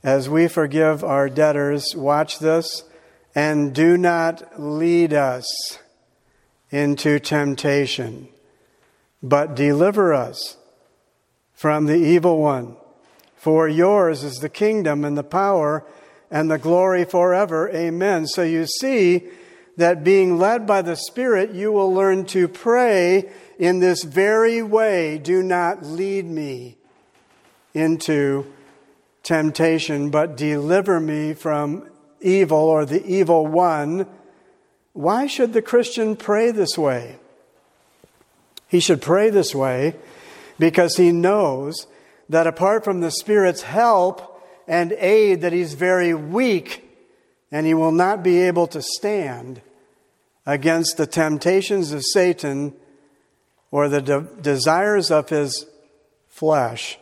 as 0.07 0.29
we 0.29 0.47
forgive 0.47 1.03
our 1.03 1.27
debtors. 1.27 1.93
Watch 1.93 2.39
this. 2.39 2.85
And 3.35 3.75
do 3.75 3.97
not 3.97 4.57
lead 4.57 5.13
us 5.13 5.45
into 6.71 7.19
temptation, 7.19 8.29
but 9.21 9.53
deliver 9.53 10.13
us 10.13 10.55
from 11.53 11.87
the 11.87 11.97
evil 11.97 12.41
one. 12.41 12.77
For 13.35 13.67
yours 13.67 14.23
is 14.23 14.37
the 14.37 14.47
kingdom 14.47 15.03
and 15.03 15.17
the 15.17 15.25
power 15.25 15.85
and 16.31 16.49
the 16.49 16.57
glory 16.57 17.03
forever. 17.03 17.69
Amen. 17.71 18.27
So 18.27 18.43
you 18.43 18.65
see 18.65 19.27
that 19.75 20.05
being 20.05 20.37
led 20.37 20.65
by 20.65 20.83
the 20.83 20.95
Spirit, 20.95 21.51
you 21.51 21.73
will 21.73 21.93
learn 21.93 22.23
to 22.27 22.47
pray 22.47 23.29
in 23.59 23.79
this 23.81 24.03
very 24.03 24.61
way. 24.61 25.17
Do 25.17 25.43
not 25.43 25.83
lead 25.83 26.25
me 26.25 26.77
into 27.73 28.53
temptation, 29.27 30.09
but 30.09 30.37
deliver 30.37 30.99
me 30.99 31.33
from 31.33 31.89
evil 32.21 32.57
or 32.57 32.85
the 32.85 33.05
evil 33.05 33.45
one. 33.45 34.07
Why 34.93 35.27
should 35.27 35.53
the 35.53 35.61
Christian 35.61 36.15
pray 36.15 36.51
this 36.51 36.77
way? 36.77 37.17
He 38.67 38.79
should 38.79 39.01
pray 39.01 39.29
this 39.29 39.53
way 39.53 39.95
because 40.57 40.95
he 40.95 41.11
knows 41.11 41.87
that 42.29 42.47
apart 42.47 42.83
from 42.83 43.01
the 43.01 43.11
Spirit's 43.11 43.61
help, 43.61 44.37
and 44.67 44.91
aid 44.93 45.41
that 45.41 45.53
he's 45.53 45.73
very 45.73 46.13
weak 46.13 46.83
and 47.51 47.65
he 47.65 47.73
will 47.73 47.93
not 47.93 48.21
be 48.23 48.41
able 48.41 48.67
to 48.67 48.81
stand 48.81 49.61
against 50.45 50.97
the 50.97 51.07
temptations 51.07 51.93
of 51.93 52.03
Satan 52.03 52.73
or 53.71 53.87
the 53.87 54.01
de- 54.01 54.27
desires 54.41 55.09
of 55.09 55.29
his 55.29 55.65
flesh. 56.27 56.99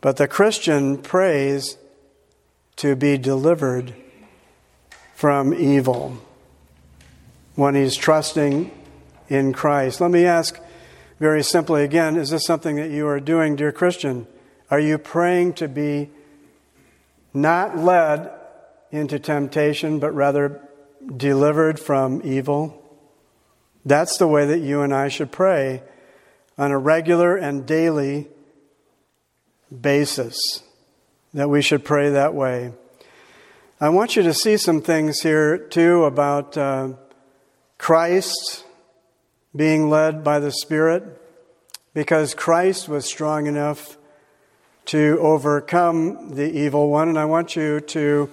But 0.00 0.16
the 0.16 0.28
Christian 0.28 0.98
prays 0.98 1.76
to 2.76 2.96
be 2.96 3.18
delivered 3.18 3.94
from 5.14 5.52
evil 5.52 6.18
when 7.54 7.74
he's 7.74 7.96
trusting 7.96 8.70
in 9.28 9.52
Christ. 9.52 10.00
Let 10.00 10.10
me 10.10 10.24
ask 10.24 10.58
very 11.18 11.42
simply 11.42 11.84
again 11.84 12.16
is 12.16 12.30
this 12.30 12.44
something 12.44 12.76
that 12.76 12.90
you 12.90 13.06
are 13.06 13.20
doing, 13.20 13.56
dear 13.56 13.72
Christian? 13.72 14.26
Are 14.70 14.80
you 14.80 14.96
praying 14.96 15.54
to 15.54 15.68
be 15.68 16.10
not 17.32 17.76
led 17.78 18.30
into 18.90 19.18
temptation, 19.18 19.98
but 19.98 20.14
rather 20.14 20.60
delivered 21.16 21.78
from 21.78 22.20
evil. 22.24 22.76
That's 23.84 24.18
the 24.18 24.26
way 24.26 24.46
that 24.46 24.58
you 24.58 24.82
and 24.82 24.92
I 24.92 25.08
should 25.08 25.32
pray 25.32 25.82
on 26.58 26.70
a 26.72 26.78
regular 26.78 27.36
and 27.36 27.66
daily 27.66 28.28
basis, 29.70 30.62
that 31.34 31.48
we 31.48 31.62
should 31.62 31.84
pray 31.84 32.10
that 32.10 32.34
way. 32.34 32.72
I 33.80 33.88
want 33.88 34.16
you 34.16 34.22
to 34.24 34.34
see 34.34 34.56
some 34.56 34.82
things 34.82 35.20
here, 35.20 35.56
too, 35.56 36.04
about 36.04 36.56
uh, 36.56 36.90
Christ 37.78 38.64
being 39.54 39.88
led 39.88 40.22
by 40.22 40.38
the 40.38 40.52
Spirit, 40.52 41.04
because 41.94 42.34
Christ 42.34 42.88
was 42.88 43.06
strong 43.06 43.46
enough 43.46 43.96
to 44.86 45.18
overcome 45.20 46.34
the 46.34 46.50
evil 46.50 46.90
one. 46.90 47.08
And 47.08 47.18
I 47.18 47.24
want 47.24 47.56
you 47.56 47.80
to 47.80 48.30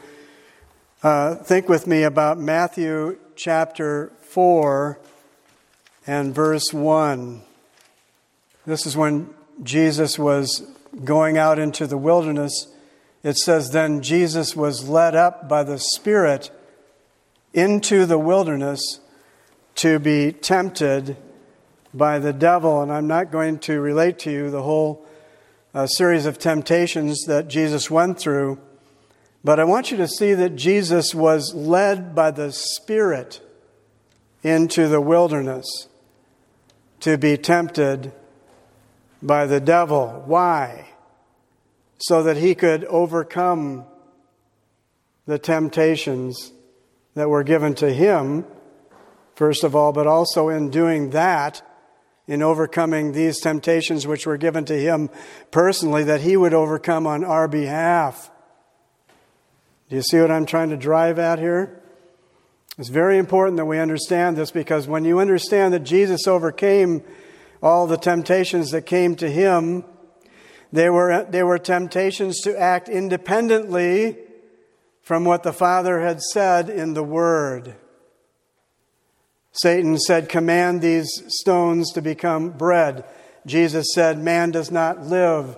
uh, 1.03 1.35
think 1.35 1.69
with 1.69 1.87
me 1.87 2.03
about 2.03 2.39
Matthew 2.39 3.17
chapter 3.35 4.11
4 4.23 4.99
and 6.07 6.33
verse 6.33 6.73
1. 6.73 7.41
This 8.65 8.85
is 8.85 8.97
when 8.97 9.29
Jesus 9.63 10.19
was 10.19 10.67
going 11.03 11.37
out 11.37 11.59
into 11.59 11.87
the 11.87 11.97
wilderness. 11.97 12.67
It 13.23 13.37
says, 13.37 13.71
Then 13.71 14.01
Jesus 14.01 14.55
was 14.55 14.87
led 14.87 15.15
up 15.15 15.47
by 15.49 15.63
the 15.63 15.79
Spirit 15.79 16.51
into 17.53 18.05
the 18.05 18.19
wilderness 18.19 18.99
to 19.75 19.99
be 19.99 20.31
tempted 20.31 21.17
by 21.93 22.19
the 22.19 22.33
devil. 22.33 22.81
And 22.81 22.91
I'm 22.91 23.07
not 23.07 23.31
going 23.31 23.59
to 23.59 23.79
relate 23.79 24.19
to 24.19 24.31
you 24.31 24.49
the 24.49 24.63
whole 24.63 25.05
a 25.73 25.87
series 25.87 26.25
of 26.25 26.39
temptations 26.39 27.25
that 27.25 27.47
Jesus 27.47 27.91
went 27.91 28.19
through. 28.19 28.59
But 29.43 29.59
I 29.59 29.63
want 29.63 29.91
you 29.91 29.97
to 29.97 30.07
see 30.07 30.33
that 30.33 30.55
Jesus 30.55 31.13
was 31.13 31.53
led 31.53 32.15
by 32.15 32.31
the 32.31 32.51
Spirit 32.51 33.41
into 34.43 34.87
the 34.87 35.01
wilderness 35.01 35.87
to 37.01 37.17
be 37.17 37.37
tempted 37.37 38.11
by 39.21 39.45
the 39.45 39.59
devil. 39.59 40.23
Why? 40.25 40.87
So 41.99 42.23
that 42.23 42.37
he 42.37 42.55
could 42.55 42.85
overcome 42.85 43.85
the 45.25 45.39
temptations 45.39 46.51
that 47.15 47.29
were 47.29 47.43
given 47.43 47.73
to 47.75 47.91
him, 47.91 48.45
first 49.35 49.63
of 49.63 49.75
all, 49.75 49.91
but 49.91 50.07
also 50.07 50.49
in 50.49 50.69
doing 50.69 51.09
that, 51.11 51.61
in 52.27 52.41
overcoming 52.41 53.11
these 53.11 53.39
temptations 53.39 54.05
which 54.05 54.27
were 54.27 54.37
given 54.37 54.65
to 54.65 54.77
him 54.79 55.09
personally, 55.51 56.03
that 56.03 56.21
he 56.21 56.37
would 56.37 56.53
overcome 56.53 57.07
on 57.07 57.23
our 57.23 57.47
behalf. 57.47 58.29
Do 59.89 59.95
you 59.95 60.01
see 60.01 60.19
what 60.19 60.31
I'm 60.31 60.45
trying 60.45 60.69
to 60.69 60.77
drive 60.77 61.17
at 61.17 61.39
here? 61.39 61.81
It's 62.77 62.89
very 62.89 63.17
important 63.17 63.57
that 63.57 63.65
we 63.65 63.79
understand 63.79 64.37
this 64.37 64.51
because 64.51 64.87
when 64.87 65.03
you 65.03 65.19
understand 65.19 65.73
that 65.73 65.83
Jesus 65.83 66.27
overcame 66.27 67.01
all 67.61 67.87
the 67.87 67.97
temptations 67.97 68.71
that 68.71 68.85
came 68.85 69.15
to 69.15 69.29
him, 69.29 69.83
they 70.71 70.89
were, 70.89 71.25
they 71.29 71.43
were 71.43 71.57
temptations 71.57 72.41
to 72.41 72.59
act 72.59 72.89
independently 72.89 74.17
from 75.01 75.23
what 75.23 75.43
the 75.43 75.53
Father 75.53 76.01
had 76.01 76.21
said 76.21 76.69
in 76.69 76.93
the 76.93 77.03
Word. 77.03 77.75
Satan 79.53 79.97
said, 79.97 80.29
Command 80.29 80.81
these 80.81 81.23
stones 81.27 81.91
to 81.93 82.01
become 82.01 82.51
bread. 82.51 83.05
Jesus 83.45 83.87
said, 83.93 84.19
Man 84.19 84.51
does 84.51 84.69
not 84.69 85.01
live 85.01 85.57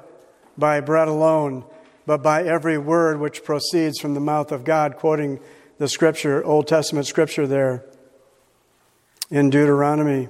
by 0.58 0.80
bread 0.80 1.08
alone, 1.08 1.66
but 2.06 2.24
by 2.24 2.44
every 2.44 2.78
word 2.78 3.20
which 3.20 3.44
proceeds 3.44 4.00
from 4.00 4.14
the 4.14 4.20
mouth 4.20 4.52
of 4.52 4.64
God, 4.64 4.96
quoting 4.96 5.40
the 5.80 5.88
scripture, 5.88 6.44
Old 6.46 6.68
Testament 6.68 7.08
scripture 7.08 7.48
there 7.48 7.84
in 9.30 9.50
Deuteronomy. 9.50 10.30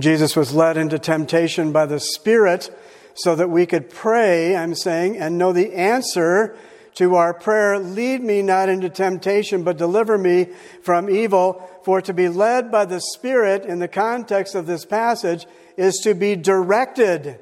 Jesus 0.00 0.34
was 0.34 0.54
led 0.54 0.76
into 0.76 0.98
temptation 0.98 1.72
by 1.72 1.86
the 1.86 2.00
Spirit 2.00 2.70
so 3.14 3.34
that 3.34 3.50
we 3.50 3.66
could 3.66 3.90
pray, 3.90 4.56
I'm 4.56 4.74
saying, 4.74 5.18
and 5.18 5.36
know 5.36 5.52
the 5.52 5.74
answer 5.74 6.56
to 6.94 7.14
our 7.14 7.34
prayer 7.34 7.78
Lead 7.78 8.22
me 8.22 8.42
not 8.42 8.68
into 8.68 8.88
temptation, 8.88 9.64
but 9.64 9.76
deliver 9.76 10.16
me 10.16 10.48
from 10.82 11.10
evil. 11.10 11.68
For 11.84 12.00
to 12.02 12.14
be 12.14 12.28
led 12.28 12.70
by 12.70 12.84
the 12.84 13.00
Spirit 13.00 13.64
in 13.66 13.80
the 13.80 13.88
context 13.88 14.54
of 14.54 14.66
this 14.66 14.84
passage 14.84 15.46
is 15.76 15.96
to 16.04 16.14
be 16.14 16.36
directed 16.36 17.38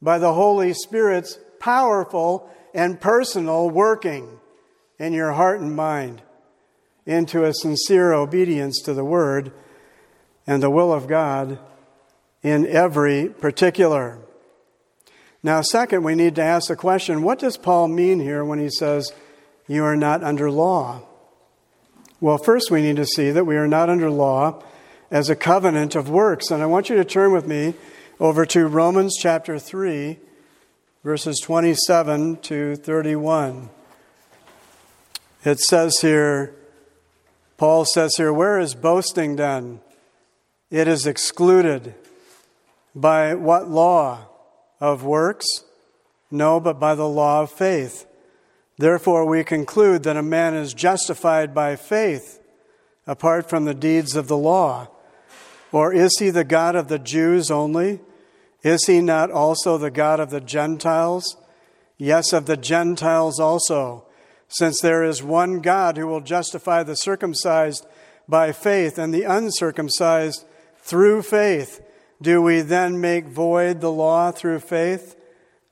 by 0.00 0.18
the 0.18 0.34
Holy 0.34 0.72
Spirit's 0.72 1.38
powerful 1.60 2.50
and 2.74 3.00
personal 3.00 3.70
working 3.70 4.40
in 4.98 5.12
your 5.12 5.32
heart 5.32 5.60
and 5.60 5.76
mind 5.76 6.22
into 7.06 7.44
a 7.44 7.54
sincere 7.54 8.12
obedience 8.12 8.80
to 8.82 8.94
the 8.94 9.04
Word 9.04 9.52
and 10.46 10.62
the 10.62 10.70
will 10.70 10.92
of 10.92 11.06
God 11.06 11.58
in 12.42 12.66
every 12.66 13.28
particular. 13.28 14.18
Now, 15.42 15.60
second, 15.60 16.04
we 16.04 16.14
need 16.14 16.36
to 16.36 16.42
ask 16.42 16.68
the 16.68 16.76
question 16.76 17.22
what 17.22 17.38
does 17.38 17.56
Paul 17.56 17.88
mean 17.88 18.20
here 18.20 18.44
when 18.44 18.58
he 18.58 18.70
says, 18.70 19.12
You 19.66 19.84
are 19.84 19.96
not 19.96 20.22
under 20.22 20.50
law? 20.50 21.02
Well, 22.20 22.38
first, 22.38 22.70
we 22.70 22.82
need 22.82 22.96
to 22.96 23.06
see 23.06 23.30
that 23.30 23.44
we 23.44 23.56
are 23.56 23.66
not 23.66 23.90
under 23.90 24.10
law 24.10 24.62
as 25.10 25.28
a 25.28 25.36
covenant 25.36 25.96
of 25.96 26.08
works. 26.08 26.50
And 26.50 26.62
I 26.62 26.66
want 26.66 26.88
you 26.88 26.96
to 26.96 27.04
turn 27.04 27.32
with 27.32 27.48
me 27.48 27.74
over 28.20 28.46
to 28.46 28.68
Romans 28.68 29.16
chapter 29.18 29.58
3, 29.58 30.18
verses 31.02 31.40
27 31.40 32.36
to 32.42 32.76
31. 32.76 33.70
It 35.44 35.58
says 35.58 35.98
here, 36.00 36.54
Paul 37.56 37.84
says 37.84 38.14
here, 38.16 38.32
Where 38.32 38.60
is 38.60 38.76
boasting 38.76 39.36
then? 39.36 39.80
It 40.72 40.88
is 40.88 41.06
excluded. 41.06 41.94
By 42.94 43.34
what 43.34 43.68
law? 43.68 44.26
Of 44.80 45.04
works? 45.04 45.46
No, 46.30 46.58
but 46.58 46.80
by 46.80 46.96
the 46.96 47.08
law 47.08 47.42
of 47.42 47.52
faith. 47.52 48.06
Therefore, 48.78 49.26
we 49.26 49.44
conclude 49.44 50.02
that 50.02 50.16
a 50.16 50.22
man 50.22 50.54
is 50.54 50.74
justified 50.74 51.54
by 51.54 51.76
faith 51.76 52.40
apart 53.06 53.50
from 53.50 53.66
the 53.66 53.74
deeds 53.74 54.16
of 54.16 54.28
the 54.28 54.36
law. 54.36 54.88
Or 55.72 55.92
is 55.92 56.10
he 56.18 56.30
the 56.30 56.42
God 56.42 56.74
of 56.74 56.88
the 56.88 56.98
Jews 56.98 57.50
only? 57.50 58.00
Is 58.62 58.86
he 58.86 59.02
not 59.02 59.30
also 59.30 59.76
the 59.76 59.90
God 59.90 60.20
of 60.20 60.30
the 60.30 60.40
Gentiles? 60.40 61.36
Yes, 61.98 62.32
of 62.32 62.46
the 62.46 62.56
Gentiles 62.56 63.38
also, 63.38 64.06
since 64.48 64.80
there 64.80 65.04
is 65.04 65.22
one 65.22 65.60
God 65.60 65.98
who 65.98 66.06
will 66.06 66.22
justify 66.22 66.82
the 66.82 66.96
circumcised 66.96 67.86
by 68.26 68.52
faith 68.52 68.98
and 68.98 69.12
the 69.12 69.24
uncircumcised 69.24 70.46
through 70.82 71.22
faith. 71.22 71.80
Do 72.20 72.42
we 72.42 72.60
then 72.60 73.00
make 73.00 73.26
void 73.26 73.80
the 73.80 73.90
law 73.90 74.30
through 74.30 74.60
faith? 74.60 75.16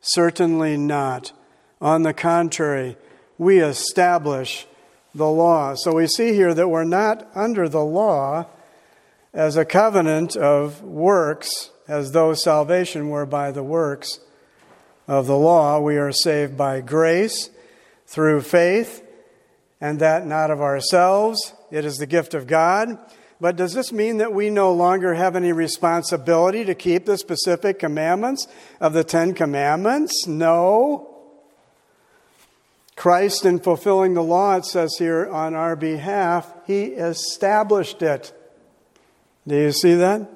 Certainly 0.01 0.79
not. 0.79 1.33
On 1.81 2.03
the 2.03 2.15
contrary, 2.15 2.97
we 3.39 3.61
establish 3.61 4.67
the 5.15 5.29
law. 5.29 5.75
So 5.75 5.95
we 5.95 6.07
see 6.07 6.35
here 6.35 6.55
that 6.55 6.69
we're 6.69 6.85
not 6.85 7.29
under 7.35 7.69
the 7.69 7.85
law 7.85 8.47
as 9.33 9.57
a 9.57 9.65
covenant 9.65 10.37
of 10.37 10.83
works, 10.83 11.71
as 11.87 12.13
though 12.13 12.35
salvation 12.35 13.09
were 13.09 13.27
by 13.27 13.51
the 13.51 13.63
works 13.63 14.21
of 15.07 15.27
the 15.27 15.37
law. 15.37 15.81
We 15.81 15.97
are 15.97 16.13
saved 16.13 16.57
by 16.57 16.81
grace 16.81 17.51
through 18.07 18.43
faith, 18.43 19.05
and 19.81 20.01
that 20.01 20.27
not 20.27 20.51
of 20.51 20.61
ourselves. 20.61 21.55
It 21.71 21.85
is 21.85 21.97
the 21.97 22.07
gift 22.07 22.35
of 22.35 22.47
God. 22.47 22.99
But 23.41 23.57
does 23.57 23.73
this 23.73 23.91
mean 23.91 24.19
that 24.19 24.35
we 24.35 24.51
no 24.51 24.73
longer 24.73 25.15
have 25.15 25.35
any 25.35 25.53
responsibility 25.53 26.65
to 26.65 26.75
keep 26.75 27.07
the 27.07 27.17
specific 27.17 27.79
commandments 27.79 28.47
of 28.81 28.93
the 28.93 29.03
Ten 29.03 29.33
Commandments? 29.33 30.27
No. 30.27 31.07
Christ, 32.97 33.47
in 33.47 33.61
fulfilling 33.61 34.13
the 34.13 34.23
law, 34.23 34.57
it 34.57 34.67
says 34.67 34.97
here, 34.99 35.27
on 35.27 35.55
our 35.55 35.75
behalf, 35.75 36.53
he 36.67 36.85
established 36.85 38.03
it. 38.03 38.31
Do 39.49 39.57
you 39.57 39.73
see 39.73 39.95
that? 39.95 40.31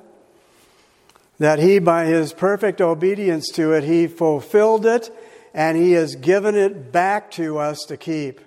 That 1.38 1.58
he, 1.58 1.78
by 1.78 2.06
his 2.06 2.32
perfect 2.32 2.80
obedience 2.80 3.50
to 3.50 3.72
it, 3.72 3.84
he 3.84 4.06
fulfilled 4.06 4.86
it 4.86 5.14
and 5.52 5.76
he 5.76 5.92
has 5.92 6.16
given 6.16 6.54
it 6.54 6.90
back 6.90 7.30
to 7.32 7.58
us 7.58 7.80
to 7.88 7.98
keep. 7.98 8.40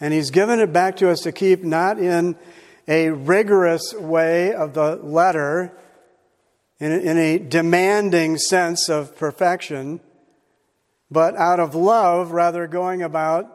And 0.00 0.12
he's 0.12 0.30
given 0.30 0.58
it 0.58 0.72
back 0.72 0.96
to 0.96 1.08
us 1.08 1.20
to 1.20 1.30
keep 1.30 1.62
not 1.62 2.00
in 2.00 2.36
a 2.88 3.10
rigorous 3.10 3.94
way 3.94 4.52
of 4.52 4.74
the 4.74 4.96
letter, 4.96 5.72
in 6.78 6.92
a, 6.92 6.96
in 6.96 7.18
a 7.18 7.38
demanding 7.38 8.36
sense 8.38 8.88
of 8.88 9.16
perfection, 9.16 10.00
but 11.10 11.36
out 11.36 11.60
of 11.60 11.74
love, 11.74 12.32
rather 12.32 12.66
going 12.66 13.02
about, 13.02 13.46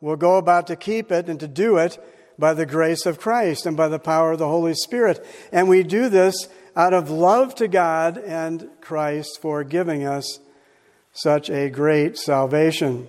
we'll 0.00 0.16
go 0.16 0.36
about 0.36 0.66
to 0.66 0.76
keep 0.76 1.12
it 1.12 1.28
and 1.28 1.38
to 1.40 1.46
do 1.46 1.76
it 1.76 2.02
by 2.38 2.54
the 2.54 2.66
grace 2.66 3.06
of 3.06 3.20
Christ 3.20 3.66
and 3.66 3.76
by 3.76 3.88
the 3.88 3.98
power 3.98 4.32
of 4.32 4.38
the 4.38 4.48
Holy 4.48 4.74
Spirit. 4.74 5.24
And 5.52 5.68
we 5.68 5.82
do 5.82 6.08
this 6.08 6.48
out 6.74 6.94
of 6.94 7.10
love 7.10 7.54
to 7.56 7.68
God 7.68 8.16
and 8.18 8.68
Christ 8.80 9.38
for 9.40 9.62
giving 9.62 10.04
us 10.04 10.40
such 11.12 11.50
a 11.50 11.68
great 11.68 12.16
salvation. 12.16 13.08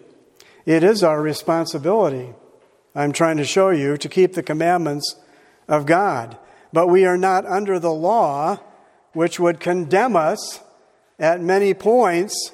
It 0.66 0.84
is 0.84 1.04
our 1.04 1.22
responsibility, 1.22 2.34
I'm 2.94 3.12
trying 3.12 3.38
to 3.38 3.46
show 3.46 3.70
you, 3.70 3.98
to 3.98 4.10
keep 4.10 4.34
the 4.34 4.44
commandments 4.44 5.16
of 5.68 5.86
God. 5.86 6.38
But 6.72 6.88
we 6.88 7.06
are 7.06 7.18
not 7.18 7.46
under 7.46 7.80
the 7.80 7.92
law, 7.92 8.60
which 9.14 9.40
would 9.40 9.60
condemn 9.60 10.16
us 10.16 10.60
at 11.20 11.40
many 11.40 11.74
points, 11.74 12.52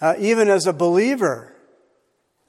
uh, 0.00 0.14
even 0.18 0.48
as 0.48 0.66
a 0.66 0.72
believer. 0.72 1.54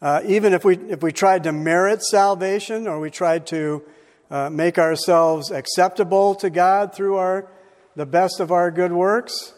Uh, 0.02 0.22
even 0.26 0.54
if 0.54 0.66
we, 0.66 0.76
if 0.76 1.02
we 1.02 1.12
tried 1.12 1.44
to 1.44 1.52
merit 1.52 2.04
salvation 2.04 2.88
or 2.88 3.00
we 3.00 3.10
tried 3.10 3.48
to 3.48 3.82
uh, 4.30 4.50
make 4.50 4.78
ourselves 4.78 5.52
acceptable 5.52 6.36
to 6.36 6.50
God 6.50 6.94
through 6.94 7.16
our, 7.16 7.48
the 7.96 8.06
best 8.06 8.40
of 8.40 8.52
our 8.52 8.72
good 8.72 8.92
works, 8.92 9.54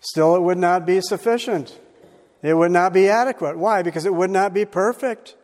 still 0.00 0.36
it 0.36 0.42
would 0.42 0.58
not 0.58 0.86
be 0.86 1.00
sufficient. 1.00 1.78
It 2.42 2.54
would 2.54 2.72
not 2.72 2.92
be 2.92 3.08
adequate. 3.08 3.58
Why? 3.58 3.82
Because 3.82 4.04
it 4.04 4.14
would 4.14 4.30
not 4.30 4.52
be 4.52 4.64
perfect 4.64 5.36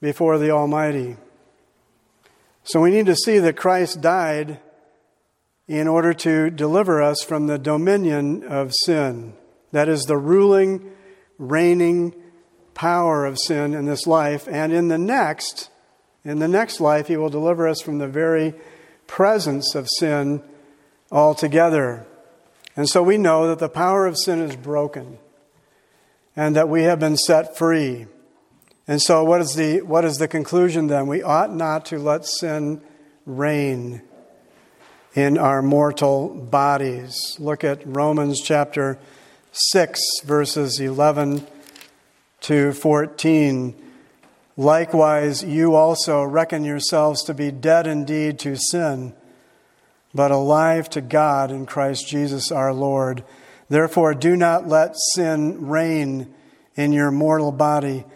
before 0.00 0.38
the 0.38 0.50
Almighty. 0.50 1.16
So 2.68 2.82
we 2.82 2.90
need 2.90 3.06
to 3.06 3.16
see 3.16 3.38
that 3.38 3.56
Christ 3.56 4.02
died 4.02 4.60
in 5.66 5.88
order 5.88 6.12
to 6.12 6.50
deliver 6.50 7.02
us 7.02 7.22
from 7.22 7.46
the 7.46 7.56
dominion 7.58 8.44
of 8.44 8.74
sin. 8.84 9.32
That 9.72 9.88
is 9.88 10.02
the 10.02 10.18
ruling, 10.18 10.90
reigning 11.38 12.14
power 12.74 13.24
of 13.24 13.38
sin 13.38 13.72
in 13.72 13.86
this 13.86 14.06
life. 14.06 14.46
And 14.48 14.70
in 14.70 14.88
the 14.88 14.98
next, 14.98 15.70
in 16.26 16.40
the 16.40 16.48
next 16.48 16.78
life, 16.78 17.08
He 17.08 17.16
will 17.16 17.30
deliver 17.30 17.66
us 17.66 17.80
from 17.80 17.96
the 17.96 18.06
very 18.06 18.52
presence 19.06 19.74
of 19.74 19.88
sin 19.98 20.42
altogether. 21.10 22.06
And 22.76 22.86
so 22.86 23.02
we 23.02 23.16
know 23.16 23.46
that 23.48 23.60
the 23.60 23.70
power 23.70 24.06
of 24.06 24.18
sin 24.18 24.42
is 24.42 24.56
broken 24.56 25.16
and 26.36 26.54
that 26.54 26.68
we 26.68 26.82
have 26.82 27.00
been 27.00 27.16
set 27.16 27.56
free. 27.56 28.08
And 28.88 29.02
so, 29.02 29.22
what 29.22 29.42
is, 29.42 29.54
the, 29.54 29.82
what 29.82 30.06
is 30.06 30.16
the 30.16 30.26
conclusion 30.26 30.86
then? 30.86 31.08
We 31.08 31.22
ought 31.22 31.54
not 31.54 31.84
to 31.86 31.98
let 31.98 32.24
sin 32.24 32.80
reign 33.26 34.00
in 35.12 35.36
our 35.36 35.60
mortal 35.60 36.30
bodies. 36.30 37.36
Look 37.38 37.64
at 37.64 37.86
Romans 37.86 38.40
chapter 38.40 38.98
6, 39.52 40.00
verses 40.24 40.80
11 40.80 41.46
to 42.40 42.72
14. 42.72 43.74
Likewise, 44.56 45.44
you 45.44 45.74
also 45.74 46.22
reckon 46.22 46.64
yourselves 46.64 47.22
to 47.24 47.34
be 47.34 47.50
dead 47.50 47.86
indeed 47.86 48.38
to 48.38 48.56
sin, 48.56 49.12
but 50.14 50.30
alive 50.30 50.88
to 50.90 51.02
God 51.02 51.50
in 51.50 51.66
Christ 51.66 52.08
Jesus 52.08 52.50
our 52.50 52.72
Lord. 52.72 53.22
Therefore, 53.68 54.14
do 54.14 54.34
not 54.34 54.66
let 54.66 54.96
sin 55.12 55.66
reign 55.66 56.32
in 56.74 56.94
your 56.94 57.10
mortal 57.10 57.52
body 57.52 58.06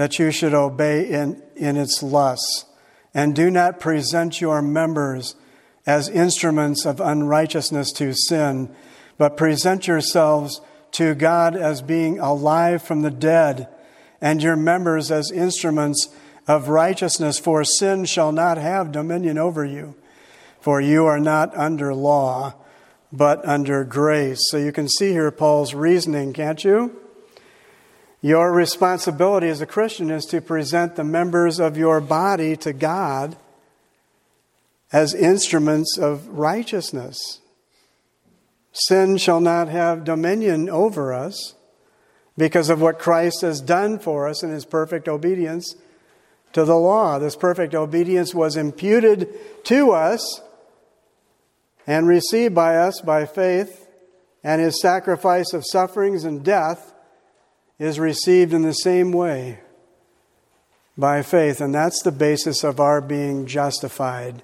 that 0.00 0.18
you 0.18 0.30
should 0.30 0.54
obey 0.54 1.06
in, 1.10 1.42
in 1.56 1.76
its 1.76 2.02
lusts. 2.02 2.64
And 3.12 3.36
do 3.36 3.50
not 3.50 3.80
present 3.80 4.40
your 4.40 4.62
members 4.62 5.34
as 5.86 6.08
instruments 6.08 6.86
of 6.86 7.02
unrighteousness 7.02 7.92
to 7.92 8.14
sin, 8.14 8.74
but 9.18 9.36
present 9.36 9.86
yourselves 9.86 10.62
to 10.92 11.14
God 11.14 11.54
as 11.54 11.82
being 11.82 12.18
alive 12.18 12.82
from 12.82 13.02
the 13.02 13.10
dead, 13.10 13.68
and 14.22 14.42
your 14.42 14.56
members 14.56 15.10
as 15.10 15.30
instruments 15.30 16.08
of 16.48 16.70
righteousness, 16.70 17.38
for 17.38 17.62
sin 17.62 18.06
shall 18.06 18.32
not 18.32 18.56
have 18.56 18.92
dominion 18.92 19.36
over 19.36 19.66
you. 19.66 19.94
For 20.62 20.80
you 20.80 21.04
are 21.04 21.20
not 21.20 21.54
under 21.54 21.94
law, 21.94 22.54
but 23.12 23.46
under 23.46 23.84
grace. 23.84 24.40
So 24.48 24.56
you 24.56 24.72
can 24.72 24.88
see 24.88 25.10
here 25.10 25.30
Paul's 25.30 25.74
reasoning, 25.74 26.32
can't 26.32 26.64
you? 26.64 26.98
Your 28.22 28.52
responsibility 28.52 29.48
as 29.48 29.60
a 29.60 29.66
Christian 29.66 30.10
is 30.10 30.26
to 30.26 30.42
present 30.42 30.96
the 30.96 31.04
members 31.04 31.58
of 31.58 31.76
your 31.76 32.00
body 32.00 32.56
to 32.58 32.72
God 32.72 33.36
as 34.92 35.14
instruments 35.14 35.96
of 35.96 36.28
righteousness. 36.28 37.40
Sin 38.72 39.16
shall 39.16 39.40
not 39.40 39.68
have 39.68 40.04
dominion 40.04 40.68
over 40.68 41.14
us 41.14 41.54
because 42.36 42.68
of 42.68 42.80
what 42.80 42.98
Christ 42.98 43.40
has 43.40 43.60
done 43.60 43.98
for 43.98 44.28
us 44.28 44.42
in 44.42 44.50
his 44.50 44.64
perfect 44.64 45.08
obedience 45.08 45.74
to 46.52 46.64
the 46.64 46.76
law. 46.76 47.18
This 47.18 47.36
perfect 47.36 47.74
obedience 47.74 48.34
was 48.34 48.56
imputed 48.56 49.28
to 49.64 49.92
us 49.92 50.42
and 51.86 52.06
received 52.06 52.54
by 52.54 52.76
us 52.76 53.00
by 53.00 53.26
faith, 53.26 53.88
and 54.44 54.60
his 54.60 54.80
sacrifice 54.80 55.52
of 55.52 55.64
sufferings 55.66 56.24
and 56.24 56.44
death 56.44 56.92
is 57.80 57.98
received 57.98 58.52
in 58.52 58.62
the 58.62 58.74
same 58.74 59.10
way 59.10 59.58
by 60.96 61.22
faith. 61.22 61.60
And 61.60 61.74
that's 61.74 62.02
the 62.02 62.12
basis 62.12 62.62
of 62.62 62.78
our 62.78 63.00
being 63.00 63.46
justified, 63.46 64.42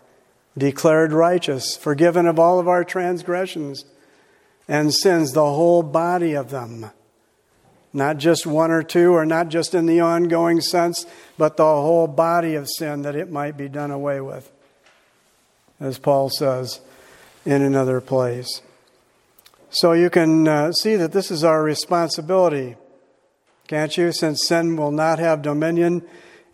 declared 0.57 1.13
righteous, 1.13 1.77
forgiven 1.77 2.27
of 2.27 2.39
all 2.39 2.59
of 2.59 2.67
our 2.67 2.83
transgressions 2.83 3.85
and 4.67 4.93
sins, 4.93 5.33
the 5.33 5.45
whole 5.45 5.83
body 5.83 6.35
of 6.35 6.51
them. 6.51 6.91
Not 7.93 8.17
just 8.17 8.47
one 8.47 8.71
or 8.71 8.83
two, 8.83 9.13
or 9.13 9.25
not 9.25 9.49
just 9.49 9.75
in 9.75 9.87
the 9.87 10.01
ongoing 10.01 10.61
sense, 10.61 11.07
but 11.39 11.57
the 11.57 11.65
whole 11.65 12.09
body 12.09 12.55
of 12.55 12.69
sin 12.69 13.03
that 13.03 13.15
it 13.15 13.31
might 13.31 13.57
be 13.57 13.69
done 13.69 13.91
away 13.91 14.21
with, 14.21 14.51
as 15.79 15.99
Paul 15.99 16.31
says 16.31 16.81
in 17.45 17.63
another 17.63 18.01
place. 18.01 18.61
So 19.71 19.93
you 19.93 20.11
can 20.11 20.49
uh, 20.49 20.73
see 20.73 20.97
that 20.97 21.13
this 21.13 21.31
is 21.31 21.45
our 21.45 21.63
responsibility 21.63 22.77
can't 23.67 23.97
you? 23.97 24.13
Since 24.13 24.47
sin 24.47 24.77
will 24.77 24.91
not 24.91 25.19
have 25.19 25.43
dominion, 25.43 26.03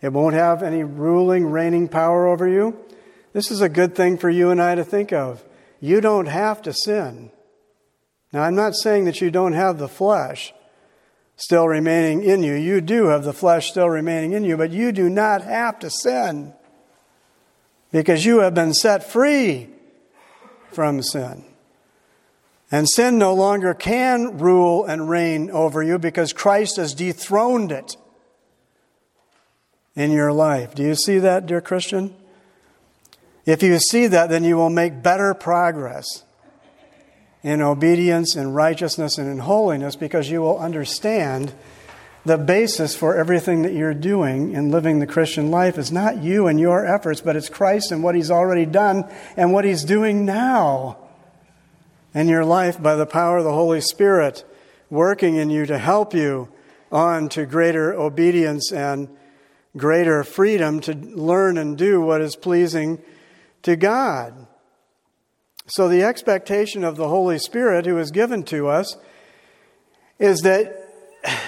it 0.01 0.11
won't 0.11 0.35
have 0.35 0.63
any 0.63 0.83
ruling, 0.83 1.45
reigning 1.45 1.87
power 1.87 2.27
over 2.27 2.47
you. 2.47 2.77
This 3.33 3.49
is 3.49 3.61
a 3.61 3.69
good 3.69 3.95
thing 3.95 4.17
for 4.17 4.29
you 4.29 4.51
and 4.51 4.61
I 4.61 4.75
to 4.75 4.83
think 4.83 5.11
of. 5.13 5.43
You 5.79 6.01
don't 6.01 6.27
have 6.27 6.61
to 6.63 6.73
sin. 6.73 7.31
Now, 8.31 8.43
I'm 8.43 8.55
not 8.55 8.75
saying 8.75 9.05
that 9.05 9.21
you 9.21 9.31
don't 9.31 9.53
have 9.53 9.77
the 9.77 9.87
flesh 9.87 10.53
still 11.35 11.67
remaining 11.67 12.23
in 12.23 12.43
you. 12.43 12.53
You 12.53 12.81
do 12.81 13.07
have 13.07 13.23
the 13.23 13.33
flesh 13.33 13.69
still 13.69 13.89
remaining 13.89 14.33
in 14.33 14.43
you, 14.43 14.57
but 14.57 14.71
you 14.71 14.91
do 14.91 15.09
not 15.09 15.43
have 15.43 15.79
to 15.79 15.89
sin 15.89 16.53
because 17.91 18.25
you 18.25 18.39
have 18.39 18.53
been 18.53 18.73
set 18.73 19.09
free 19.09 19.69
from 20.71 21.01
sin. 21.01 21.45
And 22.73 22.89
sin 22.89 23.19
no 23.19 23.35
longer 23.35 23.75
can 23.75 24.39
rule 24.39 24.83
and 24.83 25.07
reign 25.07 25.51
over 25.51 25.83
you 25.83 25.99
because 25.99 26.33
Christ 26.33 26.77
has 26.77 26.95
dethroned 26.95 27.71
it 27.71 27.97
in 29.95 30.09
your 30.09 30.33
life. 30.33 30.73
Do 30.73 30.81
you 30.81 30.95
see 30.95 31.19
that, 31.19 31.45
dear 31.45 31.61
Christian? 31.61 32.15
If 33.45 33.61
you 33.61 33.77
see 33.77 34.07
that, 34.07 34.31
then 34.31 34.43
you 34.43 34.57
will 34.57 34.71
make 34.71 35.03
better 35.03 35.35
progress 35.35 36.23
in 37.43 37.61
obedience, 37.61 38.35
in 38.35 38.53
righteousness, 38.53 39.19
and 39.19 39.29
in 39.29 39.37
holiness 39.37 39.95
because 39.95 40.31
you 40.31 40.41
will 40.41 40.57
understand 40.57 41.53
the 42.25 42.39
basis 42.39 42.95
for 42.95 43.15
everything 43.15 43.61
that 43.61 43.73
you're 43.73 43.93
doing 43.93 44.53
in 44.53 44.71
living 44.71 44.97
the 44.97 45.05
Christian 45.05 45.51
life 45.51 45.77
is 45.77 45.91
not 45.91 46.23
you 46.23 46.47
and 46.47 46.59
your 46.59 46.87
efforts, 46.87 47.21
but 47.21 47.35
it's 47.35 47.49
Christ 47.49 47.91
and 47.91 48.01
what 48.01 48.15
He's 48.15 48.31
already 48.31 48.65
done 48.65 49.07
and 49.37 49.53
what 49.53 49.63
He's 49.63 49.83
doing 49.83 50.25
now 50.25 51.02
in 52.13 52.27
your 52.27 52.45
life 52.45 52.81
by 52.81 52.95
the 52.95 53.05
power 53.05 53.37
of 53.37 53.43
the 53.43 53.53
Holy 53.53 53.81
Spirit 53.81 54.45
working 54.89 55.35
in 55.35 55.49
you 55.49 55.65
to 55.65 55.77
help 55.77 56.13
you 56.13 56.49
on 56.91 57.27
to 57.29 57.45
greater 57.45 57.93
obedience 57.93 58.71
and 58.71 59.09
greater 59.75 60.23
freedom 60.23 60.79
to 60.79 60.93
learn 60.93 61.57
and 61.57 61.77
do 61.77 61.99
what 61.99 62.21
is 62.21 62.35
pleasing 62.35 63.01
to 63.63 63.75
God. 63.75 64.47
So, 65.65 65.87
the 65.87 66.03
expectation 66.03 66.83
of 66.83 66.97
the 66.97 67.07
Holy 67.07 67.39
Spirit 67.39 67.85
who 67.85 67.97
is 67.97 68.11
given 68.11 68.43
to 68.43 68.67
us 68.67 68.97
is 70.19 70.41
that, 70.41 70.89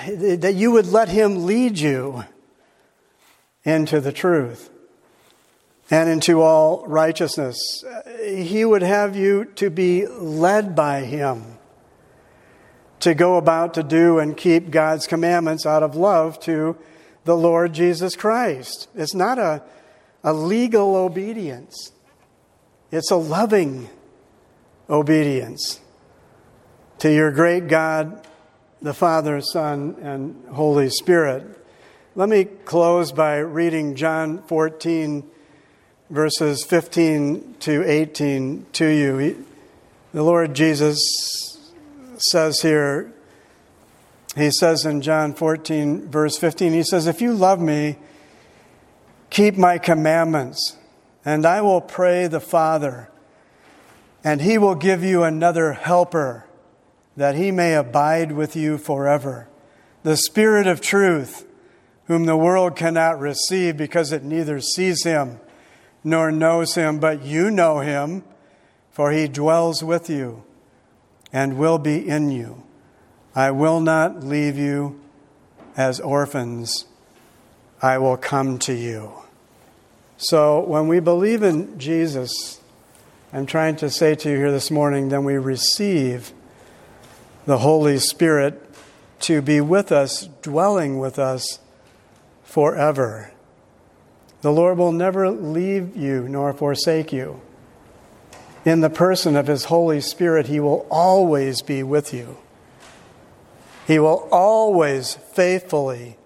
that 0.08 0.56
you 0.56 0.72
would 0.72 0.88
let 0.88 1.10
Him 1.10 1.46
lead 1.46 1.78
you 1.78 2.24
into 3.64 4.00
the 4.00 4.14
truth 4.14 4.70
and 5.90 6.10
into 6.10 6.42
all 6.42 6.86
righteousness. 6.88 7.58
He 8.24 8.66
would 8.66 8.82
have 8.82 9.16
you 9.16 9.46
to 9.56 9.70
be 9.70 10.08
led 10.08 10.76
by 10.76 11.02
Him, 11.02 11.44
to 13.02 13.14
go 13.14 13.38
about 13.38 13.74
to 13.76 13.84
do 13.84 14.20
and 14.20 14.36
keep 14.36 14.72
God's 14.72 15.08
commandments 15.08 15.66
out 15.66 15.84
of 15.84 15.96
love 15.96 16.40
to 16.42 16.78
the 17.24 17.38
Lord 17.38 17.74
Jesus 17.74 18.16
Christ. 18.16 18.88
It's 18.96 19.14
not 19.14 19.38
a, 19.38 19.64
a 20.24 20.34
legal 20.34 20.96
obedience, 20.96 21.92
it's 22.92 23.12
a 23.12 23.18
loving 23.18 23.90
obedience 24.90 25.80
to 27.00 27.12
your 27.14 27.32
great 27.32 27.68
God, 27.68 28.26
the 28.82 28.94
Father, 28.94 29.42
Son, 29.42 29.96
and 30.02 30.48
Holy 30.50 30.90
Spirit. 30.90 31.44
Let 32.16 32.30
me 32.30 32.46
close 32.46 33.12
by 33.12 33.38
reading 33.38 33.96
John 33.96 34.42
14 34.44 35.30
verses 36.10 36.64
15 36.64 37.56
to 37.62 37.84
18 37.90 38.66
to 38.74 38.88
you. 38.88 39.18
He, 39.18 39.36
the 40.14 40.24
Lord 40.24 40.54
Jesus 40.54 41.00
says 42.18 42.62
here, 42.62 43.12
he 44.36 44.52
says 44.52 44.86
in 44.86 45.02
John 45.02 45.34
14, 45.34 46.10
verse 46.10 46.38
15, 46.38 46.74
he 46.74 46.84
says, 46.84 47.08
If 47.08 47.22
you 47.22 47.34
love 47.34 47.60
me, 47.60 47.98
keep 49.30 49.58
my 49.58 49.78
commandments, 49.78 50.78
and 51.24 51.46
I 51.46 51.62
will 51.62 51.82
pray 51.82 52.28
the 52.28 52.42
Father, 52.42 53.10
and 54.24 54.42
he 54.42 54.58
will 54.58 54.76
give 54.76 55.04
you 55.04 55.24
another 55.24 55.74
helper, 55.74 56.46
that 57.16 57.36
he 57.36 57.52
may 57.52 57.76
abide 57.76 58.34
with 58.34 58.56
you 58.58 58.78
forever. 58.78 59.48
The 60.04 60.18
Spirit 60.18 60.68
of 60.68 60.82
truth, 60.82 61.48
whom 62.08 62.26
the 62.26 62.38
world 62.38 62.76
cannot 62.76 63.20
receive 63.20 63.78
because 63.78 64.12
it 64.12 64.24
neither 64.24 64.60
sees 64.60 65.04
him 65.04 65.40
nor 66.06 66.32
knows 66.32 66.76
him, 66.76 67.00
but 67.00 67.26
you 67.26 67.50
know 67.50 67.80
him, 67.80 68.24
for 68.92 69.12
he 69.12 69.28
dwells 69.28 69.84
with 69.84 70.10
you 70.10 70.44
and 71.34 71.58
will 71.58 71.80
be 71.80 72.08
in 72.08 72.30
you. 72.30 72.64
I 73.34 73.52
will 73.52 73.82
not 73.82 74.24
leave 74.24 74.58
you 74.58 75.02
as 75.76 76.00
orphans, 76.00 76.86
I 77.82 77.98
will 77.98 78.16
come 78.16 78.60
to 78.60 78.74
you. 78.74 79.12
So 80.18 80.62
when 80.62 80.88
we 80.88 81.02
believe 81.02 81.44
in 81.44 81.78
Jesus, 81.78 82.62
I'm 83.34 83.46
trying 83.46 83.76
to 83.78 83.90
say 83.90 84.16
to 84.16 84.30
you 84.30 84.38
here 84.38 84.52
this 84.52 84.72
morning, 84.72 85.10
then 85.10 85.26
we 85.26 85.38
receive 85.38 86.32
the 87.46 87.58
Holy 87.58 87.98
Spirit 87.98 88.62
to 89.22 89.42
be 89.42 89.60
with 89.60 89.92
us, 89.92 90.30
dwelling 90.42 91.00
with 91.00 91.20
us 91.20 91.60
forever. 92.44 93.34
The 94.46 94.52
Lord 94.52 94.78
will 94.78 94.92
never 94.92 95.32
leave 95.32 95.98
you 95.98 96.30
nor 96.30 96.54
forsake 96.54 97.12
you. 97.12 97.42
In 98.64 98.82
the 98.82 98.92
person 98.92 99.36
of 99.36 99.48
His 99.48 99.66
Holy 99.66 100.00
Spirit, 100.00 100.46
He 100.46 100.60
will 100.60 100.86
always 100.92 101.64
be 101.64 101.82
with 101.82 102.14
you. 102.14 102.38
He 103.88 103.98
will 103.98 104.30
always 104.32 105.16
faithfully 105.16 106.20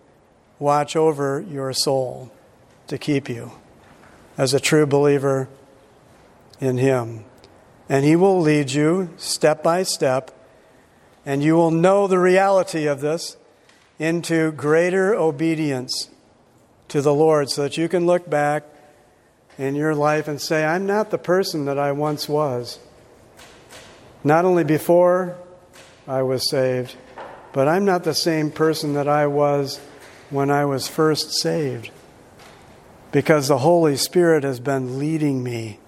watch 0.59 0.97
over 0.97 1.39
your 1.39 1.71
soul 1.71 2.29
to 2.87 2.97
keep 2.97 3.29
you 3.29 3.53
as 4.37 4.53
a 4.53 4.59
true 4.59 4.85
believer 4.85 5.47
in 6.59 6.77
Him. 6.77 7.23
And 7.87 8.03
He 8.03 8.17
will 8.17 8.41
lead 8.41 8.71
you 8.71 9.11
step 9.15 9.63
by 9.63 9.83
step, 9.83 10.29
and 11.25 11.41
you 11.41 11.55
will 11.55 11.71
know 11.71 12.05
the 12.05 12.19
reality 12.19 12.85
of 12.85 12.99
this 12.99 13.37
into 13.97 14.51
greater 14.51 15.15
obedience 15.15 16.09
to 16.89 17.01
the 17.01 17.13
Lord 17.13 17.49
so 17.49 17.63
that 17.63 17.77
you 17.77 17.87
can 17.87 18.05
look 18.05 18.29
back 18.29 18.63
in 19.57 19.75
your 19.75 19.95
life 19.95 20.27
and 20.27 20.41
say, 20.41 20.65
I'm 20.65 20.85
not 20.85 21.11
the 21.11 21.17
person 21.17 21.65
that 21.65 21.77
I 21.77 21.91
once 21.91 22.27
was. 22.29 22.79
Not 24.23 24.45
only 24.45 24.63
before 24.63 25.37
I 26.07 26.21
was 26.23 26.49
saved, 26.49 26.95
but 27.53 27.67
I'm 27.67 27.85
not 27.85 28.03
the 28.03 28.13
same 28.13 28.51
person 28.51 28.93
that 28.93 29.07
I 29.07 29.27
was 29.27 29.79
when 30.29 30.49
I 30.51 30.65
was 30.65 30.87
first 30.87 31.39
saved. 31.39 31.91
Because 33.11 33.47
the 33.47 33.59
Holy 33.59 33.95
Spirit 33.95 34.43
has 34.43 34.59
been 34.59 34.99
leading 34.99 35.43
me 35.43 35.79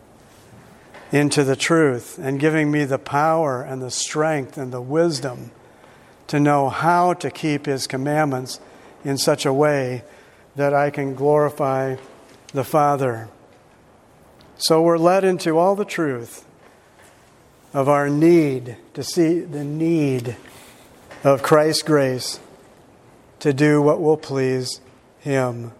into 1.11 1.43
the 1.43 1.55
truth 1.55 2.17
and 2.17 2.39
giving 2.39 2.71
me 2.71 2.85
the 2.85 2.97
power 2.97 3.61
and 3.61 3.81
the 3.81 3.91
strength 3.91 4.57
and 4.57 4.71
the 4.71 4.81
wisdom 4.81 5.51
to 6.27 6.39
know 6.39 6.69
how 6.69 7.13
to 7.13 7.29
keep 7.29 7.65
His 7.65 7.85
commandments 7.85 8.59
in 9.03 9.17
such 9.17 9.45
a 9.45 9.53
way 9.53 10.03
that 10.55 10.73
I 10.73 10.89
can 10.89 11.15
glorify 11.15 11.95
the 12.53 12.63
Father. 12.63 13.29
So 14.57 14.81
we're 14.81 14.97
led 14.97 15.23
into 15.23 15.57
all 15.57 15.75
the 15.75 15.85
truth 15.85 16.45
of 17.73 17.87
our 17.87 18.09
need 18.09 18.77
to 18.93 19.03
see 19.03 19.39
the 19.39 19.63
need 19.63 20.35
of 21.23 21.41
Christ's 21.41 21.83
grace 21.83 22.39
to 23.39 23.53
do 23.53 23.81
what 23.81 24.01
will 24.01 24.17
please 24.17 24.81
Him. 25.19 25.71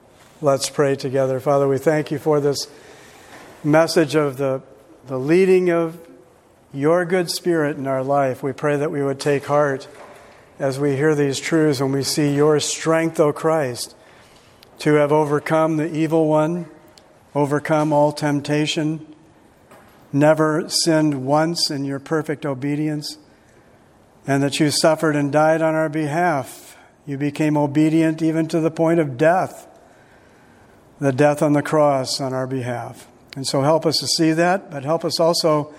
Let's 0.42 0.70
pray 0.70 0.96
together. 0.96 1.40
Father, 1.40 1.68
we 1.68 1.78
thank 1.78 2.10
you 2.10 2.18
for 2.18 2.40
this 2.40 2.68
message 3.64 4.16
of 4.16 4.38
the, 4.38 4.62
the 5.06 5.20
leading 5.20 5.70
of 5.70 6.00
your 6.74 7.06
good 7.06 7.30
spirit 7.30 7.78
in 7.78 7.86
our 7.86 8.04
life. 8.04 8.42
We 8.42 8.54
pray 8.54 8.78
that 8.78 8.92
we 8.92 9.04
would 9.04 9.20
take 9.20 9.46
heart 9.46 9.88
as 10.58 10.80
we 10.80 10.96
hear 10.96 11.14
these 11.14 11.40
truths 11.40 11.82
and 11.82 11.94
we 11.94 12.04
see 12.04 12.34
your 12.34 12.60
strength, 12.60 13.20
O 13.20 13.34
Christ, 13.34 13.96
to 14.82 14.96
have 14.96 15.12
overcome 15.12 15.78
the 15.78 15.96
evil 15.96 16.28
one, 16.28 16.66
overcome 17.36 17.94
all 17.94 18.12
temptation, 18.12 19.06
never 20.12 20.68
sinned 20.68 21.24
once 21.24 21.70
in 21.70 21.86
your 21.86 22.00
perfect 22.00 22.46
obedience, 22.46 23.20
and 24.26 24.42
that 24.42 24.60
you 24.60 24.72
suffered 24.72 25.16
and 25.16 25.32
died 25.32 25.62
on 25.62 25.76
our 25.76 25.88
behalf. 25.88 26.78
You 27.06 27.20
became 27.20 27.58
obedient 27.58 28.24
even 28.24 28.48
to 28.48 28.60
the 28.60 28.72
point 28.72 29.00
of 29.00 29.18
death 29.18 29.68
the 31.00 31.12
death 31.12 31.42
on 31.42 31.54
the 31.54 31.64
cross 31.64 32.22
on 32.22 32.32
our 32.32 32.46
behalf. 32.46 33.08
And 33.36 33.46
so 33.46 33.62
help 33.62 33.88
us 33.88 33.98
to 33.98 34.08
see 34.08 34.34
that, 34.34 34.70
but 34.70 34.84
help 34.84 35.04
us 35.04 35.20
also 35.20 35.74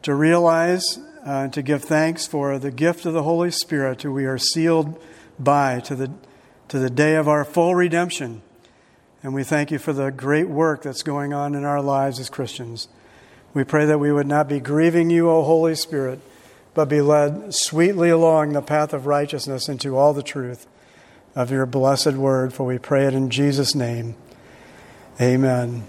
to 0.00 0.14
realize 0.14 0.98
uh, 1.26 1.30
and 1.44 1.52
to 1.52 1.60
give 1.60 1.84
thanks 1.84 2.26
for 2.26 2.58
the 2.58 2.70
gift 2.70 3.04
of 3.04 3.12
the 3.12 3.22
Holy 3.22 3.50
Spirit 3.50 4.00
who 4.00 4.12
we 4.12 4.24
are 4.24 4.38
sealed 4.38 4.98
by 5.38 5.80
to 5.80 5.94
the, 5.94 6.10
to 6.72 6.78
the 6.78 6.88
day 6.88 7.16
of 7.16 7.28
our 7.28 7.44
full 7.44 7.74
redemption. 7.74 8.40
And 9.22 9.34
we 9.34 9.44
thank 9.44 9.70
you 9.70 9.78
for 9.78 9.92
the 9.92 10.10
great 10.10 10.48
work 10.48 10.84
that's 10.84 11.02
going 11.02 11.34
on 11.34 11.54
in 11.54 11.64
our 11.64 11.82
lives 11.82 12.18
as 12.18 12.30
Christians. 12.30 12.88
We 13.52 13.62
pray 13.62 13.84
that 13.84 13.98
we 13.98 14.10
would 14.10 14.26
not 14.26 14.48
be 14.48 14.58
grieving 14.58 15.10
you, 15.10 15.28
O 15.28 15.42
Holy 15.42 15.74
Spirit, 15.74 16.20
but 16.72 16.86
be 16.86 17.02
led 17.02 17.52
sweetly 17.52 18.08
along 18.08 18.54
the 18.54 18.62
path 18.62 18.94
of 18.94 19.04
righteousness 19.04 19.68
into 19.68 19.98
all 19.98 20.14
the 20.14 20.22
truth 20.22 20.66
of 21.34 21.50
your 21.50 21.66
blessed 21.66 22.14
word. 22.14 22.54
For 22.54 22.64
we 22.64 22.78
pray 22.78 23.04
it 23.04 23.12
in 23.12 23.28
Jesus' 23.28 23.74
name. 23.74 24.14
Amen. 25.20 25.84